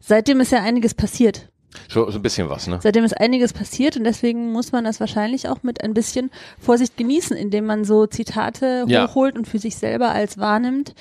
[0.00, 1.50] seitdem ist ja einiges passiert.
[1.88, 2.80] So, so ein bisschen was, ne?
[2.82, 6.96] Seitdem ist einiges passiert und deswegen muss man das wahrscheinlich auch mit ein bisschen Vorsicht
[6.96, 9.08] genießen, indem man so Zitate ja.
[9.08, 10.94] hochholt und für sich selber als wahrnimmt,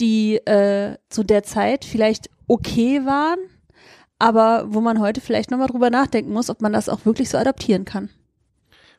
[0.00, 3.38] die äh, zu der Zeit vielleicht okay waren,
[4.18, 7.38] aber wo man heute vielleicht nochmal drüber nachdenken muss, ob man das auch wirklich so
[7.38, 8.10] adaptieren kann.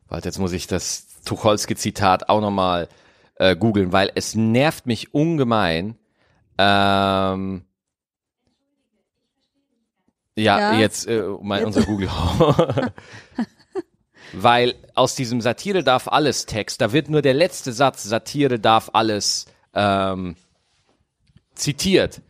[0.08, 2.88] Warte, jetzt muss ich das Tucholsky-Zitat auch nochmal
[3.36, 5.98] äh, googeln, weil es nervt mich ungemein.
[6.58, 7.66] Ähm,
[10.38, 11.78] ja, ja, jetzt äh, mein, jetzt.
[11.78, 12.10] unser Google.
[14.34, 18.90] weil aus diesem Satire darf alles Text, da wird nur der letzte Satz Satire darf
[18.94, 20.36] alles ähm,
[21.56, 22.22] zitiert.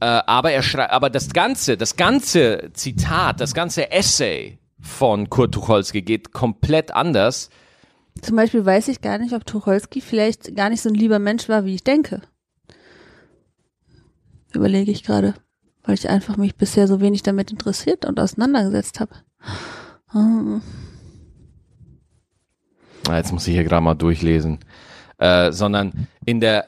[0.00, 5.54] Äh, aber er schreibt, aber das ganze, das ganze Zitat, das ganze Essay von Kurt
[5.54, 7.50] Tucholsky geht komplett anders.
[8.20, 11.48] Zum Beispiel weiß ich gar nicht, ob Tucholsky vielleicht gar nicht so ein lieber Mensch
[11.48, 12.22] war, wie ich denke.
[14.52, 15.34] Überlege ich gerade,
[15.82, 19.14] weil ich einfach mich bisher so wenig damit interessiert und auseinandergesetzt habe.
[20.10, 20.62] Hm.
[23.08, 24.58] Jetzt muss ich hier gerade mal durchlesen.
[25.18, 26.66] Äh, sondern in der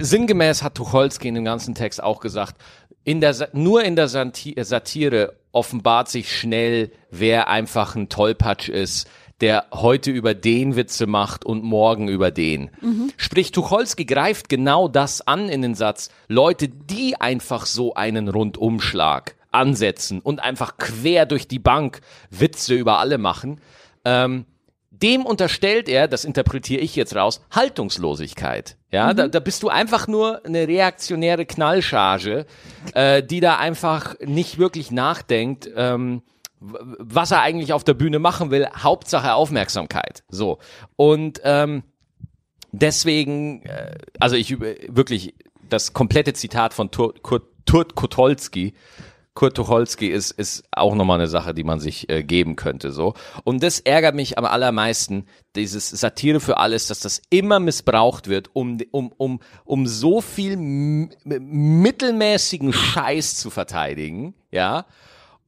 [0.00, 2.60] sinngemäß hat Tucholsky in dem ganzen Text auch gesagt,
[3.04, 9.08] in der, nur in der Satire offenbart sich schnell, wer einfach ein Tollpatsch ist,
[9.40, 12.70] der heute über den Witze macht und morgen über den.
[12.80, 13.10] Mhm.
[13.16, 16.10] Sprich, Tucholsky greift genau das an in den Satz.
[16.28, 22.98] Leute, die einfach so einen Rundumschlag ansetzen und einfach quer durch die Bank Witze über
[22.98, 23.60] alle machen,
[24.04, 24.44] ähm,
[24.90, 28.76] dem unterstellt er, das interpretiere ich jetzt raus, Haltungslosigkeit.
[28.92, 29.16] Ja, mhm.
[29.16, 32.46] da, da bist du einfach nur eine reaktionäre Knallcharge,
[32.94, 36.22] äh, die da einfach nicht wirklich nachdenkt, ähm,
[36.60, 38.68] was er eigentlich auf der Bühne machen will.
[38.76, 40.24] Hauptsache Aufmerksamkeit.
[40.28, 40.58] So.
[40.96, 41.84] Und ähm,
[42.72, 45.34] deswegen, äh, also ich wirklich
[45.68, 48.74] das komplette Zitat von Kurt, Kurt Kotolski
[49.40, 53.14] Kurt Tucholsky ist, ist auch nochmal eine Sache, die man sich äh, geben könnte, so.
[53.42, 55.24] Und das ärgert mich am allermeisten,
[55.56, 60.58] dieses Satire für alles, dass das immer missbraucht wird, um, um, um, um so viel
[60.58, 64.84] mittelmäßigen Scheiß zu verteidigen, ja.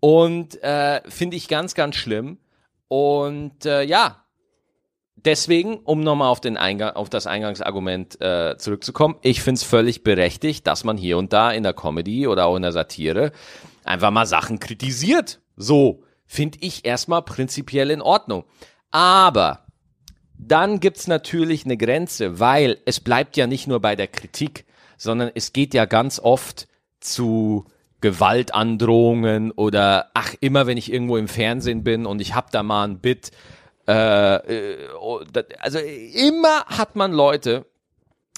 [0.01, 2.39] Und äh, finde ich ganz, ganz schlimm.
[2.89, 4.25] Und äh, ja,
[5.17, 6.41] deswegen, um nochmal auf,
[6.95, 11.51] auf das Eingangsargument äh, zurückzukommen, ich finde es völlig berechtigt, dass man hier und da
[11.51, 13.33] in der Comedy oder auch in der Satire
[13.85, 15.40] einfach mal Sachen kritisiert.
[15.57, 18.45] So finde ich erstmal prinzipiell in Ordnung.
[18.90, 19.66] Aber
[20.38, 24.64] dann gibt's natürlich eine Grenze, weil es bleibt ja nicht nur bei der Kritik,
[24.97, 26.68] sondern es geht ja ganz oft
[27.01, 27.66] zu
[28.01, 32.85] Gewaltandrohungen oder ach, immer wenn ich irgendwo im Fernsehen bin und ich hab da mal
[32.85, 33.31] ein Bit,
[33.88, 35.21] äh, äh, oh,
[35.61, 37.66] also immer hat man Leute,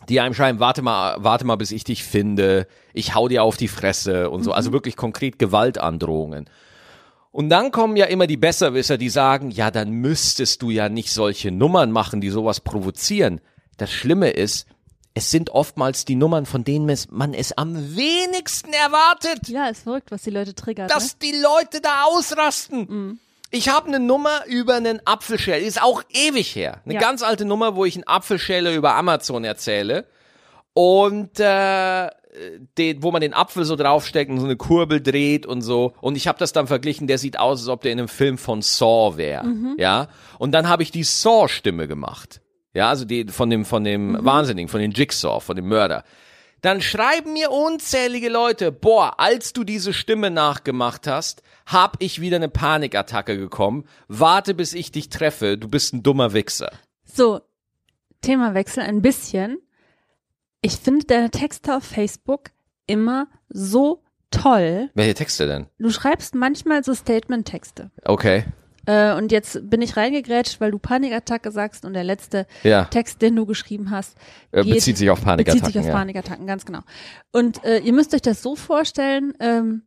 [0.09, 3.57] die einem schreiben, warte mal, warte mal, bis ich dich finde, ich hau dir auf
[3.57, 6.49] die Fresse und so, also wirklich konkret Gewaltandrohungen.
[7.33, 11.11] Und dann kommen ja immer die Besserwisser, die sagen, ja, dann müsstest du ja nicht
[11.13, 13.41] solche Nummern machen, die sowas provozieren.
[13.77, 14.67] Das Schlimme ist,
[15.15, 19.83] es sind oftmals die Nummern, von denen es- man es am wenigsten erwartet, Ja, ist
[19.83, 20.91] verrückt, was die Leute triggert.
[20.91, 22.87] dass die Leute da ausrasten.
[22.89, 23.19] Mhm.
[23.57, 26.81] Ich habe eine Nummer über einen Apfelschäler, die ist auch ewig her.
[26.85, 27.01] Eine Ja.
[27.01, 30.07] ganz alte Nummer, wo ich einen Apfelschäler über Amazon erzähle.
[30.73, 32.09] Und äh,
[32.77, 35.93] den, wo man den Apfel so draufsteckt und so eine Kurbel dreht und so.
[36.01, 38.39] Und ich habe das dann verglichen, der sieht aus, als ob der in einem Film
[38.39, 39.45] von Saw wäre.
[39.47, 39.77] Mhm.
[39.79, 40.09] Ja.
[40.41, 42.41] Und dann habe ich die Saw-Stimme gemacht.
[42.73, 44.25] Ja, also die von dem, von dem Mhm.
[44.25, 46.03] Wahnsinnigen, von dem Jigsaw, von dem Mörder.
[46.65, 52.37] Dann schreiben mir unzählige Leute, boah, als du diese Stimme nachgemacht hast, hab ich wieder
[52.37, 53.85] eine Panikattacke gekommen.
[54.09, 55.59] Warte, bis ich dich treffe.
[55.59, 56.73] Du bist ein dummer Wichser.
[57.05, 57.43] So,
[58.23, 59.59] Themawechsel ein bisschen.
[60.63, 62.45] Ich finde deine Texte auf Facebook
[62.87, 64.89] immer so toll.
[64.95, 65.67] Welche Texte denn?
[65.79, 67.91] Du schreibst manchmal so Statement-Texte.
[68.07, 68.45] Okay.
[68.87, 72.85] Äh, und jetzt bin ich reingegrätscht, weil du Panikattacke sagst und der letzte Ja.
[72.85, 74.17] Text, den du geschrieben hast,
[74.53, 75.61] Äh, geht- bezieht sich auf Panikattacken.
[75.61, 75.93] bezieht sich auf ja.
[75.93, 76.81] Panikattacken, ganz genau.
[77.33, 79.83] Und äh, ihr müsst euch das so vorstellen, ähm,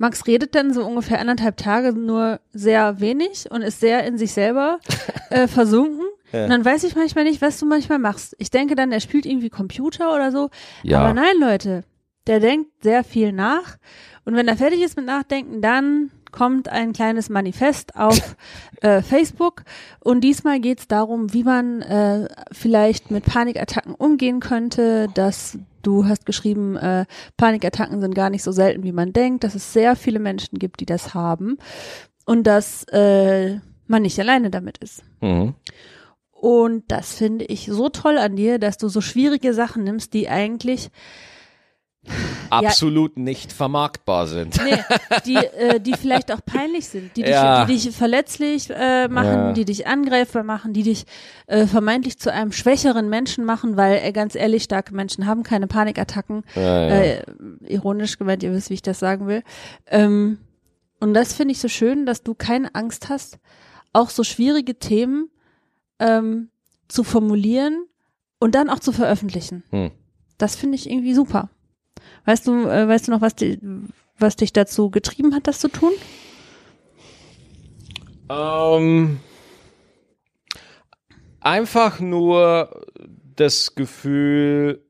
[0.00, 4.32] Max redet dann so ungefähr anderthalb Tage nur sehr wenig und ist sehr in sich
[4.32, 4.78] selber
[5.30, 6.04] äh, versunken.
[6.32, 6.44] Ja.
[6.44, 8.36] Und dann weiß ich manchmal nicht, was du manchmal machst.
[8.38, 10.50] Ich denke dann, er spielt irgendwie Computer oder so.
[10.84, 11.00] Ja.
[11.00, 11.82] Aber nein, Leute,
[12.28, 13.76] der denkt sehr viel nach.
[14.24, 18.36] Und wenn er fertig ist mit Nachdenken, dann kommt ein kleines Manifest auf
[18.80, 19.64] äh, Facebook.
[20.00, 25.08] Und diesmal geht es darum, wie man äh, vielleicht mit Panikattacken umgehen könnte.
[25.14, 29.54] Dass du hast geschrieben, äh, Panikattacken sind gar nicht so selten, wie man denkt, dass
[29.54, 31.58] es sehr viele Menschen gibt, die das haben.
[32.24, 35.02] Und dass äh, man nicht alleine damit ist.
[35.20, 35.54] Mhm.
[36.40, 40.28] Und das finde ich so toll an dir, dass du so schwierige Sachen nimmst, die
[40.28, 40.90] eigentlich,
[42.50, 44.58] Absolut nicht vermarktbar sind.
[44.64, 44.78] nee,
[45.26, 47.64] die, äh, die vielleicht auch peinlich sind, die dich, Ja.
[47.64, 49.52] die dich verletzlich äh, machen, Ja.
[49.52, 51.04] die dich angreifbar machen, die dich
[51.46, 55.66] äh, vermeintlich zu einem schwächeren Menschen machen, weil äh, ganz ehrlich, starke Menschen haben keine
[55.66, 56.44] Panikattacken.
[56.54, 56.88] Ja, ja.
[56.88, 57.22] Äh,
[57.66, 59.42] ironisch gemeint, ihr wisst, wie ich das sagen will.
[59.86, 60.38] Ähm,
[61.00, 63.38] und das finde ich so schön, dass du keine Angst hast,
[63.92, 65.30] auch so schwierige Themen
[66.00, 66.48] ähm,
[66.88, 67.84] zu formulieren
[68.38, 69.62] und dann auch zu veröffentlichen.
[69.70, 69.90] Hm.
[70.38, 71.50] Das finde ich irgendwie super.
[72.28, 73.58] Weißt du, äh, weißt du noch, was, di
[74.18, 75.92] was dich dazu getrieben hat, das zu tun?
[78.28, 79.18] Ähm,
[81.40, 82.84] einfach nur
[83.34, 84.84] das Gefühl,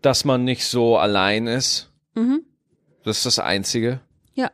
[0.00, 1.92] dass man nicht so allein ist.
[2.14, 2.46] Mhm.
[3.04, 4.00] Das ist das Einzige.
[4.32, 4.50] Ja.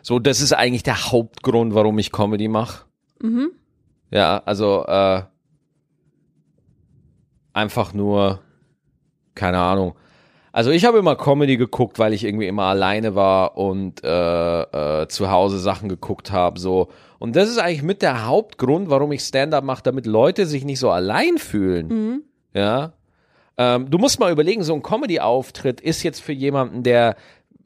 [0.00, 2.86] So, das ist eigentlich der Hauptgrund, warum ich Comedy mache.
[3.20, 3.50] Mhm.
[4.10, 5.24] Ja, also äh,
[7.52, 8.40] einfach nur,
[9.34, 9.94] keine Ahnung.
[10.56, 15.06] Also ich habe immer Comedy geguckt, weil ich irgendwie immer alleine war und äh, äh,
[15.06, 16.58] zu Hause Sachen geguckt habe.
[16.58, 16.88] So.
[17.18, 20.78] Und das ist eigentlich mit der Hauptgrund, warum ich Stand-up mache, damit Leute sich nicht
[20.78, 21.88] so allein fühlen.
[21.88, 22.22] Mhm.
[22.54, 22.94] Ja.
[23.58, 27.16] Ähm, du musst mal überlegen, so ein Comedy-Auftritt ist jetzt für jemanden, der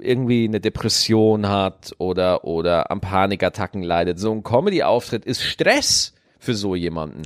[0.00, 4.18] irgendwie eine Depression hat oder, oder an Panikattacken leidet.
[4.18, 7.22] So ein Comedy-Auftritt ist Stress für so jemanden.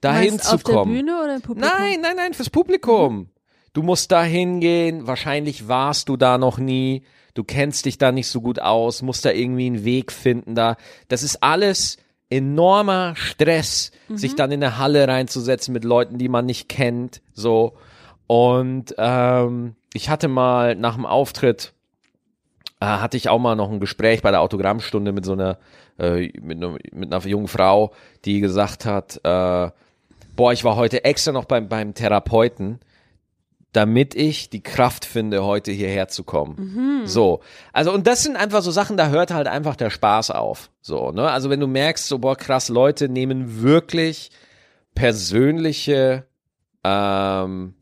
[0.00, 0.94] Dahin zu auf der kommen.
[0.94, 1.72] Bühne oder im Publikum?
[1.76, 3.30] Nein, nein, nein, fürs Publikum.
[3.72, 7.02] Du musst da hingehen, wahrscheinlich warst du da noch nie,
[7.34, 10.76] du kennst dich da nicht so gut aus, musst da irgendwie einen Weg finden da.
[11.08, 11.98] Das ist alles
[12.30, 17.74] enormer Stress, sich dann in eine Halle reinzusetzen mit Leuten, die man nicht kennt, so.
[18.26, 21.72] Und ähm, ich hatte mal nach dem Auftritt
[22.80, 25.58] äh, hatte ich auch mal noch ein Gespräch bei der Autogrammstunde mit so einer,
[25.98, 27.92] äh, mit, einer mit einer jungen Frau,
[28.24, 29.70] die gesagt hat, äh,
[30.36, 32.78] boah, ich war heute extra noch beim, beim Therapeuten,
[33.72, 36.56] damit ich die Kraft finde, heute hierher zu kommen.
[37.06, 37.40] So.
[37.72, 40.70] Also, und das sind einfach so Sachen, da hört halt einfach der Spaß auf.
[40.80, 41.30] So, ne?
[41.30, 44.30] Also, wenn du merkst, so, boah, krass, Leute nehmen wirklich
[44.94, 46.26] persönliche,
[46.82, 47.74] ähm,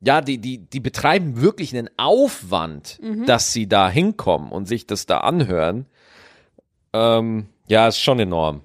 [0.00, 5.06] ja, die, die, die betreiben wirklich einen Aufwand, dass sie da hinkommen und sich das
[5.06, 5.86] da anhören.
[6.92, 8.62] Ähm, ja, ist schon enorm.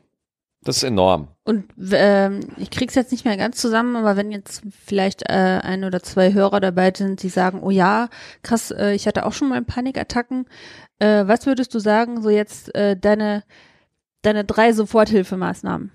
[0.68, 1.30] Das ist enorm.
[1.46, 5.86] Und ähm, ich krieg's jetzt nicht mehr ganz zusammen, aber wenn jetzt vielleicht äh, ein
[5.86, 8.10] oder zwei Hörer dabei sind, die sagen, oh ja,
[8.44, 10.46] krass, äh, ich hatte auch schon mal Panikattacken.
[11.00, 13.46] Äh, was würdest du sagen, so jetzt äh, deine
[14.24, 15.90] deine drei Soforthilfemaßnahmen?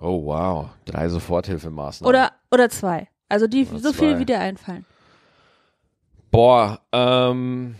[0.00, 2.08] Oh wow, drei Soforthilfemaßnahmen.
[2.08, 3.06] Oder oder zwei.
[3.28, 4.18] Also die Oder so viel zwei.
[4.18, 4.86] wie dir einfallen.
[6.32, 7.76] Boah, ähm,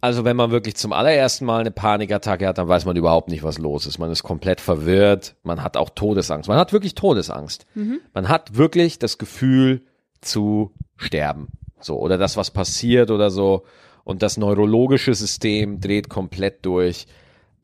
[0.00, 3.42] also wenn man wirklich zum allerersten Mal eine Panikattacke hat, dann weiß man überhaupt nicht,
[3.42, 3.98] was los ist.
[3.98, 6.48] Man ist komplett verwirrt, man hat auch Todesangst.
[6.48, 7.66] Man hat wirklich Todesangst.
[8.12, 9.82] Man hat wirklich das Gefühl
[10.20, 11.48] zu sterben.
[11.80, 13.64] So, oder das, was passiert oder so.
[14.04, 17.06] Und das neurologische System dreht komplett durch.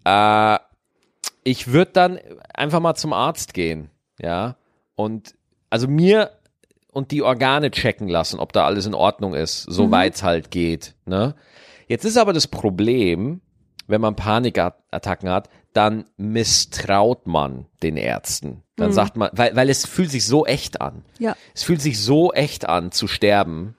[0.04, 0.58] Äh,
[1.42, 2.18] ich würde dann
[2.52, 4.56] einfach mal zum Arzt gehen, ja.
[4.94, 5.34] Und
[5.70, 6.30] also mir
[6.92, 10.94] und die Organe checken lassen, ob da alles in Ordnung ist, soweit es halt geht.
[11.06, 11.34] Ne?
[11.86, 13.40] Jetzt ist aber das Problem,
[13.86, 18.62] wenn man Panikattacken hat, dann misstraut man den Ärzten.
[18.76, 21.04] Dann sagt man, weil, weil es fühlt sich so echt an.
[21.18, 21.36] Ja.
[21.54, 23.76] Es fühlt sich so echt an zu sterben.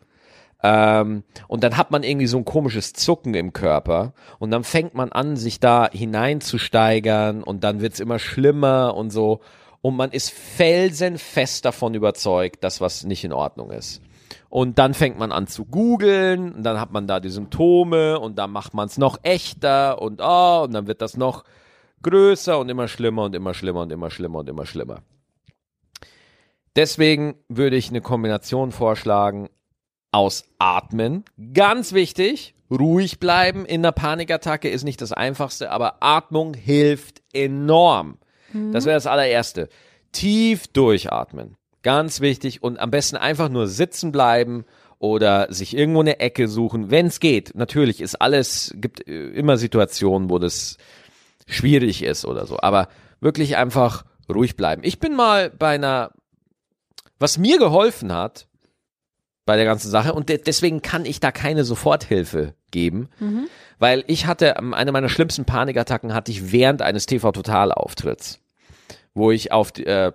[0.64, 4.94] Ähm, und dann hat man irgendwie so ein komisches Zucken im Körper und dann fängt
[4.94, 9.42] man an, sich da hineinzusteigern und dann wird's immer schlimmer und so.
[9.82, 14.02] Und man ist felsenfest davon überzeugt, dass was nicht in Ordnung ist.
[14.56, 18.38] Und dann fängt man an zu googeln, und dann hat man da die Symptome und
[18.38, 21.44] dann macht man es noch echter und oh, und dann wird das noch
[22.04, 25.02] größer und immer schlimmer und immer schlimmer und immer schlimmer und immer schlimmer.
[26.74, 29.50] Deswegen würde ich eine Kombination vorschlagen
[30.14, 31.26] aus Atmen.
[31.54, 38.20] Ganz wichtig, ruhig bleiben in der Panikattacke ist nicht das Einfachste, aber Atmung hilft enorm.
[38.72, 39.68] Das wäre das allererste.
[40.14, 41.58] Tief durchatmen.
[41.86, 44.66] Ganz wichtig und am besten einfach nur sitzen bleiben
[44.98, 47.54] oder sich irgendwo eine Ecke suchen, wenn es geht.
[47.54, 50.78] Natürlich ist alles, gibt äh, immer Situationen, wo das
[51.46, 52.88] schwierig ist oder so, aber
[53.22, 54.82] wirklich einfach ruhig bleiben.
[54.84, 56.10] Ich bin mal bei einer,
[57.20, 58.48] was mir geholfen hat,
[59.46, 63.10] bei der ganzen Sache und de deswegen kann ich da keine Soforthilfe geben,
[63.78, 68.40] weil ich hatte, ähm, eine meiner schlimmsten Panikattacken hatte ich während eines TV-Total-Auftritts,
[69.14, 70.14] wo ich auf, die, äh,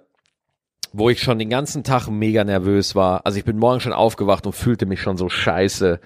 [0.93, 3.25] wo ich schon den ganzen Tag mega nervös war.
[3.25, 6.01] Also ich bin morgen schon aufgewacht und fühlte mich schon so scheiße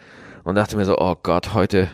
[0.45, 1.89] und dachte mir so, oh Gott, heute,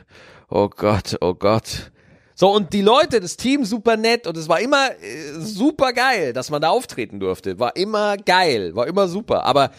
[0.48, 1.92] oh Gott, oh Gott.
[2.34, 6.32] So, und die Leute, das Team super nett und es war immer äh, super geil,
[6.32, 7.58] dass man da auftreten durfte.
[7.58, 9.44] War immer geil, war immer super.
[9.44, 9.70] Aber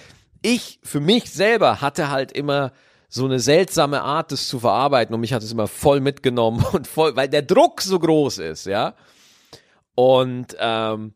[0.41, 2.71] ich für mich selber hatte halt immer
[3.09, 6.87] so eine seltsame Art, das zu verarbeiten und mich hat es immer voll mitgenommen und
[6.87, 8.93] voll, weil der Druck so groß ist, ja.
[9.95, 11.15] Und ähm,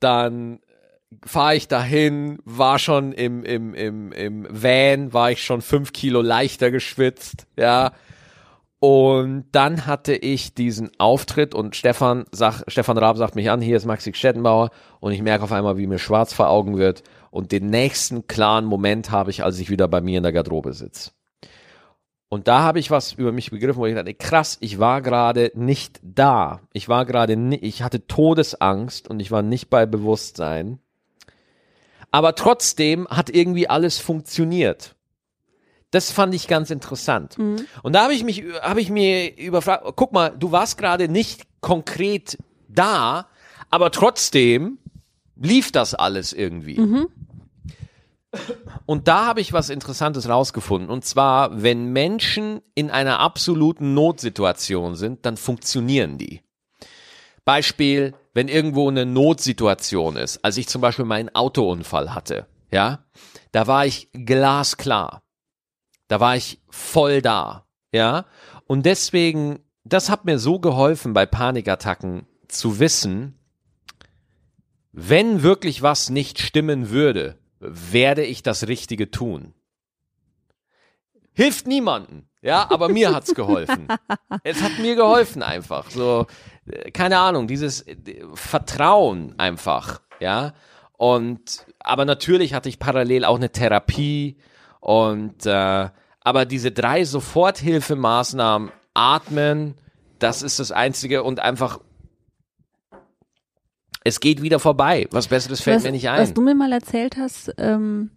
[0.00, 0.60] dann
[1.24, 6.22] fahre ich dahin, war schon im, im, im, im Van, war ich schon fünf Kilo
[6.22, 7.92] leichter geschwitzt, ja.
[8.80, 13.76] Und dann hatte ich diesen Auftritt und Stefan, sag, Stefan Raab sagt mich an, hier
[13.76, 17.50] ist Maxi Stettenbauer und ich merke auf einmal, wie mir schwarz vor Augen wird und
[17.50, 21.10] den nächsten klaren Moment habe ich, als ich wieder bei mir in der Garderobe sitze.
[22.28, 25.50] Und da habe ich was über mich begriffen, wo ich dachte, krass, ich war gerade
[25.54, 26.60] nicht da.
[26.72, 30.78] Ich war gerade ich hatte Todesangst und ich war nicht bei Bewusstsein.
[32.10, 34.94] Aber trotzdem hat irgendwie alles funktioniert.
[35.90, 37.36] Das fand ich ganz interessant.
[37.82, 41.46] Und da habe ich mich, habe ich mir überfragt, guck mal, du warst gerade nicht
[41.60, 43.28] konkret da,
[43.70, 44.78] aber trotzdem
[45.36, 46.76] lief das alles irgendwie.
[48.84, 50.90] Und da habe ich was Interessantes rausgefunden.
[50.90, 56.42] Und zwar, wenn Menschen in einer absoluten Notsituation sind, dann funktionieren die.
[57.48, 63.06] Beispiel, wenn irgendwo eine Notsituation ist, als ich zum Beispiel meinen Autounfall hatte, ja,
[63.52, 65.22] da war ich glasklar.
[66.08, 68.26] Da war ich voll da, ja.
[68.66, 73.38] Und deswegen, das hat mir so geholfen bei Panikattacken zu wissen,
[74.92, 79.54] wenn wirklich was nicht stimmen würde, werde ich das Richtige tun.
[81.32, 83.88] Hilft niemanden, ja, aber mir hat's geholfen.
[84.44, 86.26] es hat mir geholfen einfach, so,
[86.66, 87.96] äh, keine Ahnung, dieses äh,
[88.34, 90.52] Vertrauen einfach, ja.
[90.96, 94.36] Und, aber natürlich hatte ich parallel auch eine Therapie
[94.80, 95.88] und, äh,
[96.20, 99.74] aber diese drei Soforthilfemaßnahmen, atmen,
[100.18, 101.78] das ist das Einzige und einfach
[104.04, 105.06] es geht wieder vorbei.
[105.10, 106.34] Was Besseres fällt was, mir nicht Was ein.
[106.34, 108.10] du mir mal erzählt hast, ähm,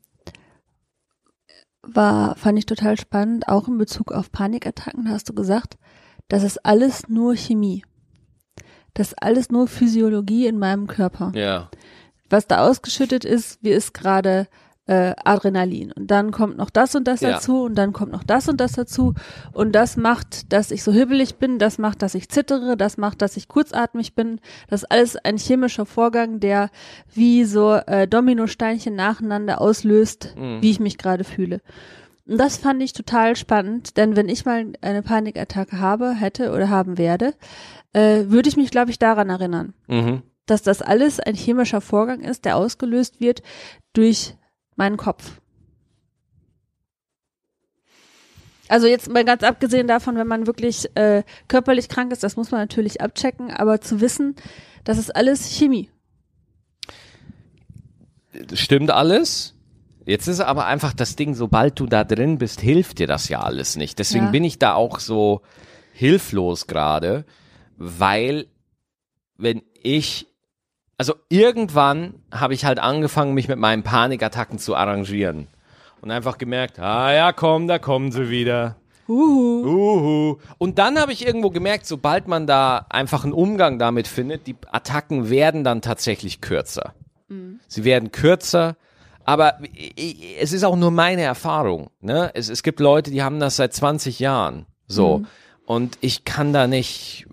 [1.95, 5.77] war, fand ich total spannend, auch in Bezug auf Panikattacken hast du gesagt,
[6.27, 7.83] das ist alles nur Chemie.
[8.93, 11.31] Das ist alles nur Physiologie in meinem Körper.
[11.35, 11.69] Ja,
[12.29, 14.47] Was da ausgeschüttet ist, wie ist gerade
[14.87, 15.91] äh, Adrenalin.
[15.91, 17.31] Und dann kommt noch das und das Ja.
[17.33, 19.13] dazu und dann kommt noch das und das dazu.
[19.53, 23.21] Und das macht, dass ich so hibbelig bin, das macht, dass ich zittere, das macht,
[23.21, 24.39] dass ich kurzatmig bin.
[24.69, 26.69] Das ist alles ein chemischer Vorgang, der
[27.13, 30.61] wie so äh, Dominosteinchen nacheinander auslöst, Mhm.
[30.61, 31.61] wie ich mich gerade fühle.
[32.27, 36.69] Und das fand ich total spannend, denn wenn ich mal eine Panikattacke habe, hätte oder
[36.69, 37.33] haben werde,
[37.93, 40.21] äh, würde ich mich, glaube ich, daran erinnern Mhm.
[40.47, 43.41] dass das alles ein chemischer Vorgang ist, der ausgelöst wird
[43.93, 44.35] durch
[44.81, 45.39] meinen Kopf.
[48.67, 52.49] Also jetzt mal ganz abgesehen davon, wenn man wirklich äh, körperlich krank ist, das muss
[52.49, 54.35] man natürlich abchecken, aber zu wissen,
[54.83, 55.89] das ist alles Chemie.
[58.53, 59.53] Stimmt alles.
[60.05, 63.41] Jetzt ist aber einfach das Ding, sobald du da drin bist, hilft dir das ja
[63.41, 63.99] alles nicht.
[63.99, 64.31] Deswegen Ja.
[64.31, 65.41] bin ich da auch so
[65.93, 67.25] hilflos gerade,
[67.77, 68.47] weil
[69.37, 70.27] wenn ich,
[71.01, 75.47] also irgendwann habe ich halt angefangen, mich mit meinen Panikattacken zu arrangieren.
[75.99, 78.75] Und einfach gemerkt, ah ja, komm, da kommen sie wieder.
[79.07, 79.63] Uhu.
[79.65, 80.37] Uhu.
[80.59, 84.55] Und dann habe ich irgendwo gemerkt, sobald man da einfach einen Umgang damit findet, die
[84.71, 86.93] Attacken werden dann tatsächlich kürzer.
[87.67, 88.75] Sie werden kürzer,
[89.25, 89.57] aber
[90.39, 91.89] es ist auch nur meine Erfahrung.
[92.01, 92.29] Ne?
[92.35, 94.67] Es, es gibt Leute, die haben das seit 20 Jahren.
[94.87, 95.23] So.
[95.65, 97.25] Und ich kann da nicht,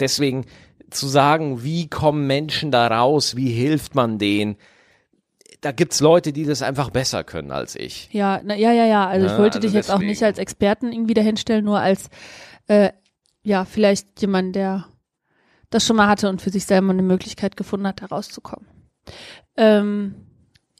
[0.00, 0.46] deswegen
[0.94, 4.56] zu sagen, wie kommen Menschen da raus, wie hilft man denen,
[5.60, 8.10] da gibt's Leute, die das einfach besser können als ich.
[8.12, 9.06] Ja, na, ja, ja, ja.
[9.08, 10.10] Also ich wollte also dich jetzt auch deswegen.
[10.10, 12.10] nicht als Experten irgendwie dahinstellen, nur als
[12.66, 12.90] äh,
[13.42, 14.86] ja, vielleicht jemand, der
[15.70, 18.66] das schon mal hatte und für sich selber eine Möglichkeit gefunden hat, da rauszukommen.
[19.56, 20.14] Ähm,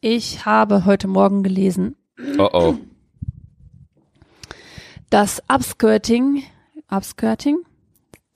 [0.01, 1.97] ich habe heute Morgen gelesen,
[2.39, 2.75] Oh oh.
[5.11, 6.43] dass Upskirting,
[6.91, 7.59] Upskirting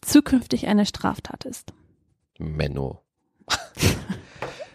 [0.08, 1.72] zukünftig eine Straftat ist.
[2.38, 3.00] Menno.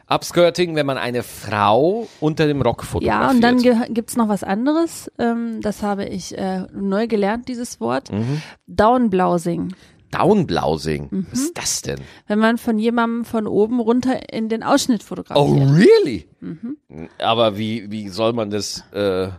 [0.10, 3.24] Upskirting, wenn man eine Frau unter dem Rock fotografiert.
[3.24, 5.10] Ja, und dann ge gibt's noch was anderes.
[5.18, 8.12] Ähm, das habe ich äh, neu gelernt, dieses Wort.
[8.12, 8.42] Mhm.
[8.68, 9.74] Downblousing.
[10.12, 11.08] Downblousing.
[11.10, 11.28] Mhm.
[11.32, 12.00] Was ist das denn?
[12.28, 15.70] Wenn man von jemandem von oben runter in den Ausschnitt Oh, fotografiert.
[15.72, 16.28] really?
[16.42, 16.78] Mhm.
[17.20, 19.30] Aber wie, wie soll man das, äh,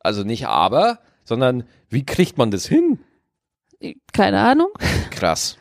[0.00, 2.98] also nicht aber, sondern wie kriegt man das hin?
[4.12, 4.68] Keine Ahnung.
[5.10, 5.56] Krass.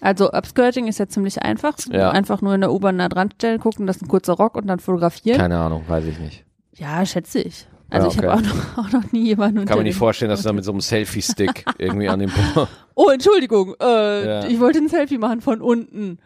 [0.00, 1.76] Also Upskirting ist ja ziemlich einfach.
[1.90, 2.10] Ja.
[2.10, 4.66] Einfach nur in der U-Bahn nah dran stellen, gucken, das ist ein kurzer Rock und
[4.66, 5.38] dann fotografieren.
[5.38, 6.44] Keine Ahnung, weiß ich nicht.
[6.74, 7.68] Ja, schätze ich.
[7.88, 8.38] Also Ja, ich habe okay.
[8.38, 10.72] auch noch, auch noch nie jemanden Kann man nicht vorstellen, dass du da mit so
[10.72, 14.44] einem Selfie-Stick irgendwie an dem Bo Oh, Entschuldigung, äh, Ja.
[14.46, 16.18] ich wollte ein Selfie machen von unten.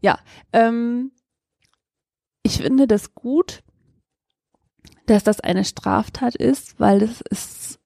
[0.00, 0.18] Ja,
[0.52, 1.12] ähm,
[2.42, 3.62] ich finde das gut,
[5.06, 7.80] dass das eine Straftat ist, weil das ist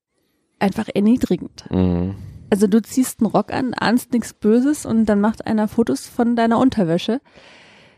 [0.61, 1.65] einfach erniedrigend.
[1.71, 2.15] mhm.
[2.51, 6.37] Also du ziehst einen Rock an, ahnst nichts Böses und dann macht einer Fotos von
[6.37, 7.21] deiner Unterwäsche.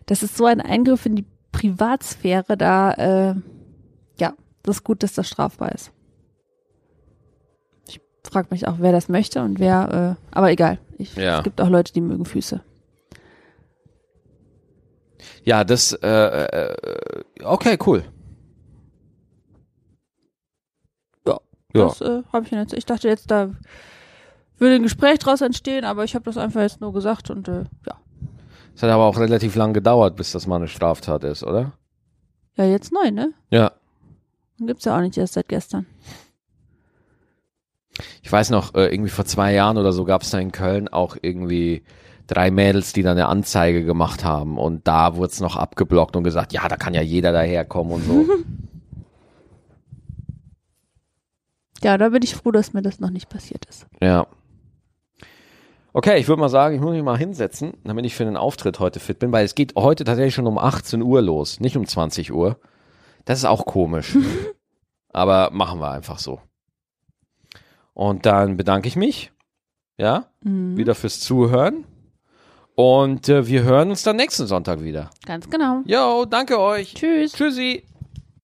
[0.07, 3.35] Das ist so ein Eingriff in die Privatsphäre, da, äh,
[4.19, 5.91] ja, das ist gut, dass das strafbar ist.
[7.89, 10.79] Ich frage mich auch, wer das möchte und wer, äh, aber egal.
[10.99, 11.39] Ich, Ja.
[11.39, 12.61] Es gibt auch Leute, die mögen Füße.
[15.45, 16.75] Ja, das, äh, äh,
[17.43, 18.05] okay, cool.
[21.27, 21.39] Ja.
[21.75, 21.85] Ja.
[21.85, 22.73] Das äh, habe ich jetzt.
[22.73, 23.51] Ich dachte jetzt, da
[24.59, 27.65] würde ein Gespräch draus entstehen, aber ich habe das einfach jetzt nur gesagt und äh,
[27.87, 27.97] ja.
[28.75, 31.73] Es hat aber auch relativ lang gedauert, bis das mal eine Straftat ist, oder?
[32.57, 33.33] Ja, jetzt neu, ne?
[33.51, 33.73] Ja.
[34.59, 35.87] Gibt's ja auch nicht erst seit gestern.
[38.23, 40.89] Ich weiß noch, äh, irgendwie vor zwei Jahren oder so gab es da in Köln
[40.89, 41.83] auch irgendwie
[42.27, 46.25] drei Mädels, die da eine Anzeige gemacht haben und da wurde es noch abgeblockt und
[46.25, 48.27] gesagt, ja, da kann ja jeder daherkommen und so.
[51.83, 53.87] Ja, da bin ich froh, dass mir das noch nicht passiert ist.
[54.03, 54.27] ja.
[55.97, 58.81] Okay, ich würde mal sagen, ich muss mich mal hinsetzen, damit ich für den Auftritt
[58.81, 61.87] heute fit bin, weil es geht heute tatsächlich schon um 18 Uhr los, nicht um
[61.87, 62.59] 20 Uhr.
[63.25, 64.15] Das ist auch komisch.
[65.15, 66.39] Aber machen wir einfach so.
[67.95, 69.33] Und dann bedanke ich mich,
[69.97, 70.77] ja, Mhm.
[70.77, 71.87] wieder fürs Zuhören.
[72.75, 75.09] Und äh, wir hören uns dann nächsten Sonntag wieder.
[75.25, 75.81] Ganz genau.
[75.87, 76.93] Jo, danke euch.
[76.93, 77.33] Tschüss.
[77.33, 77.85] Tschüssi.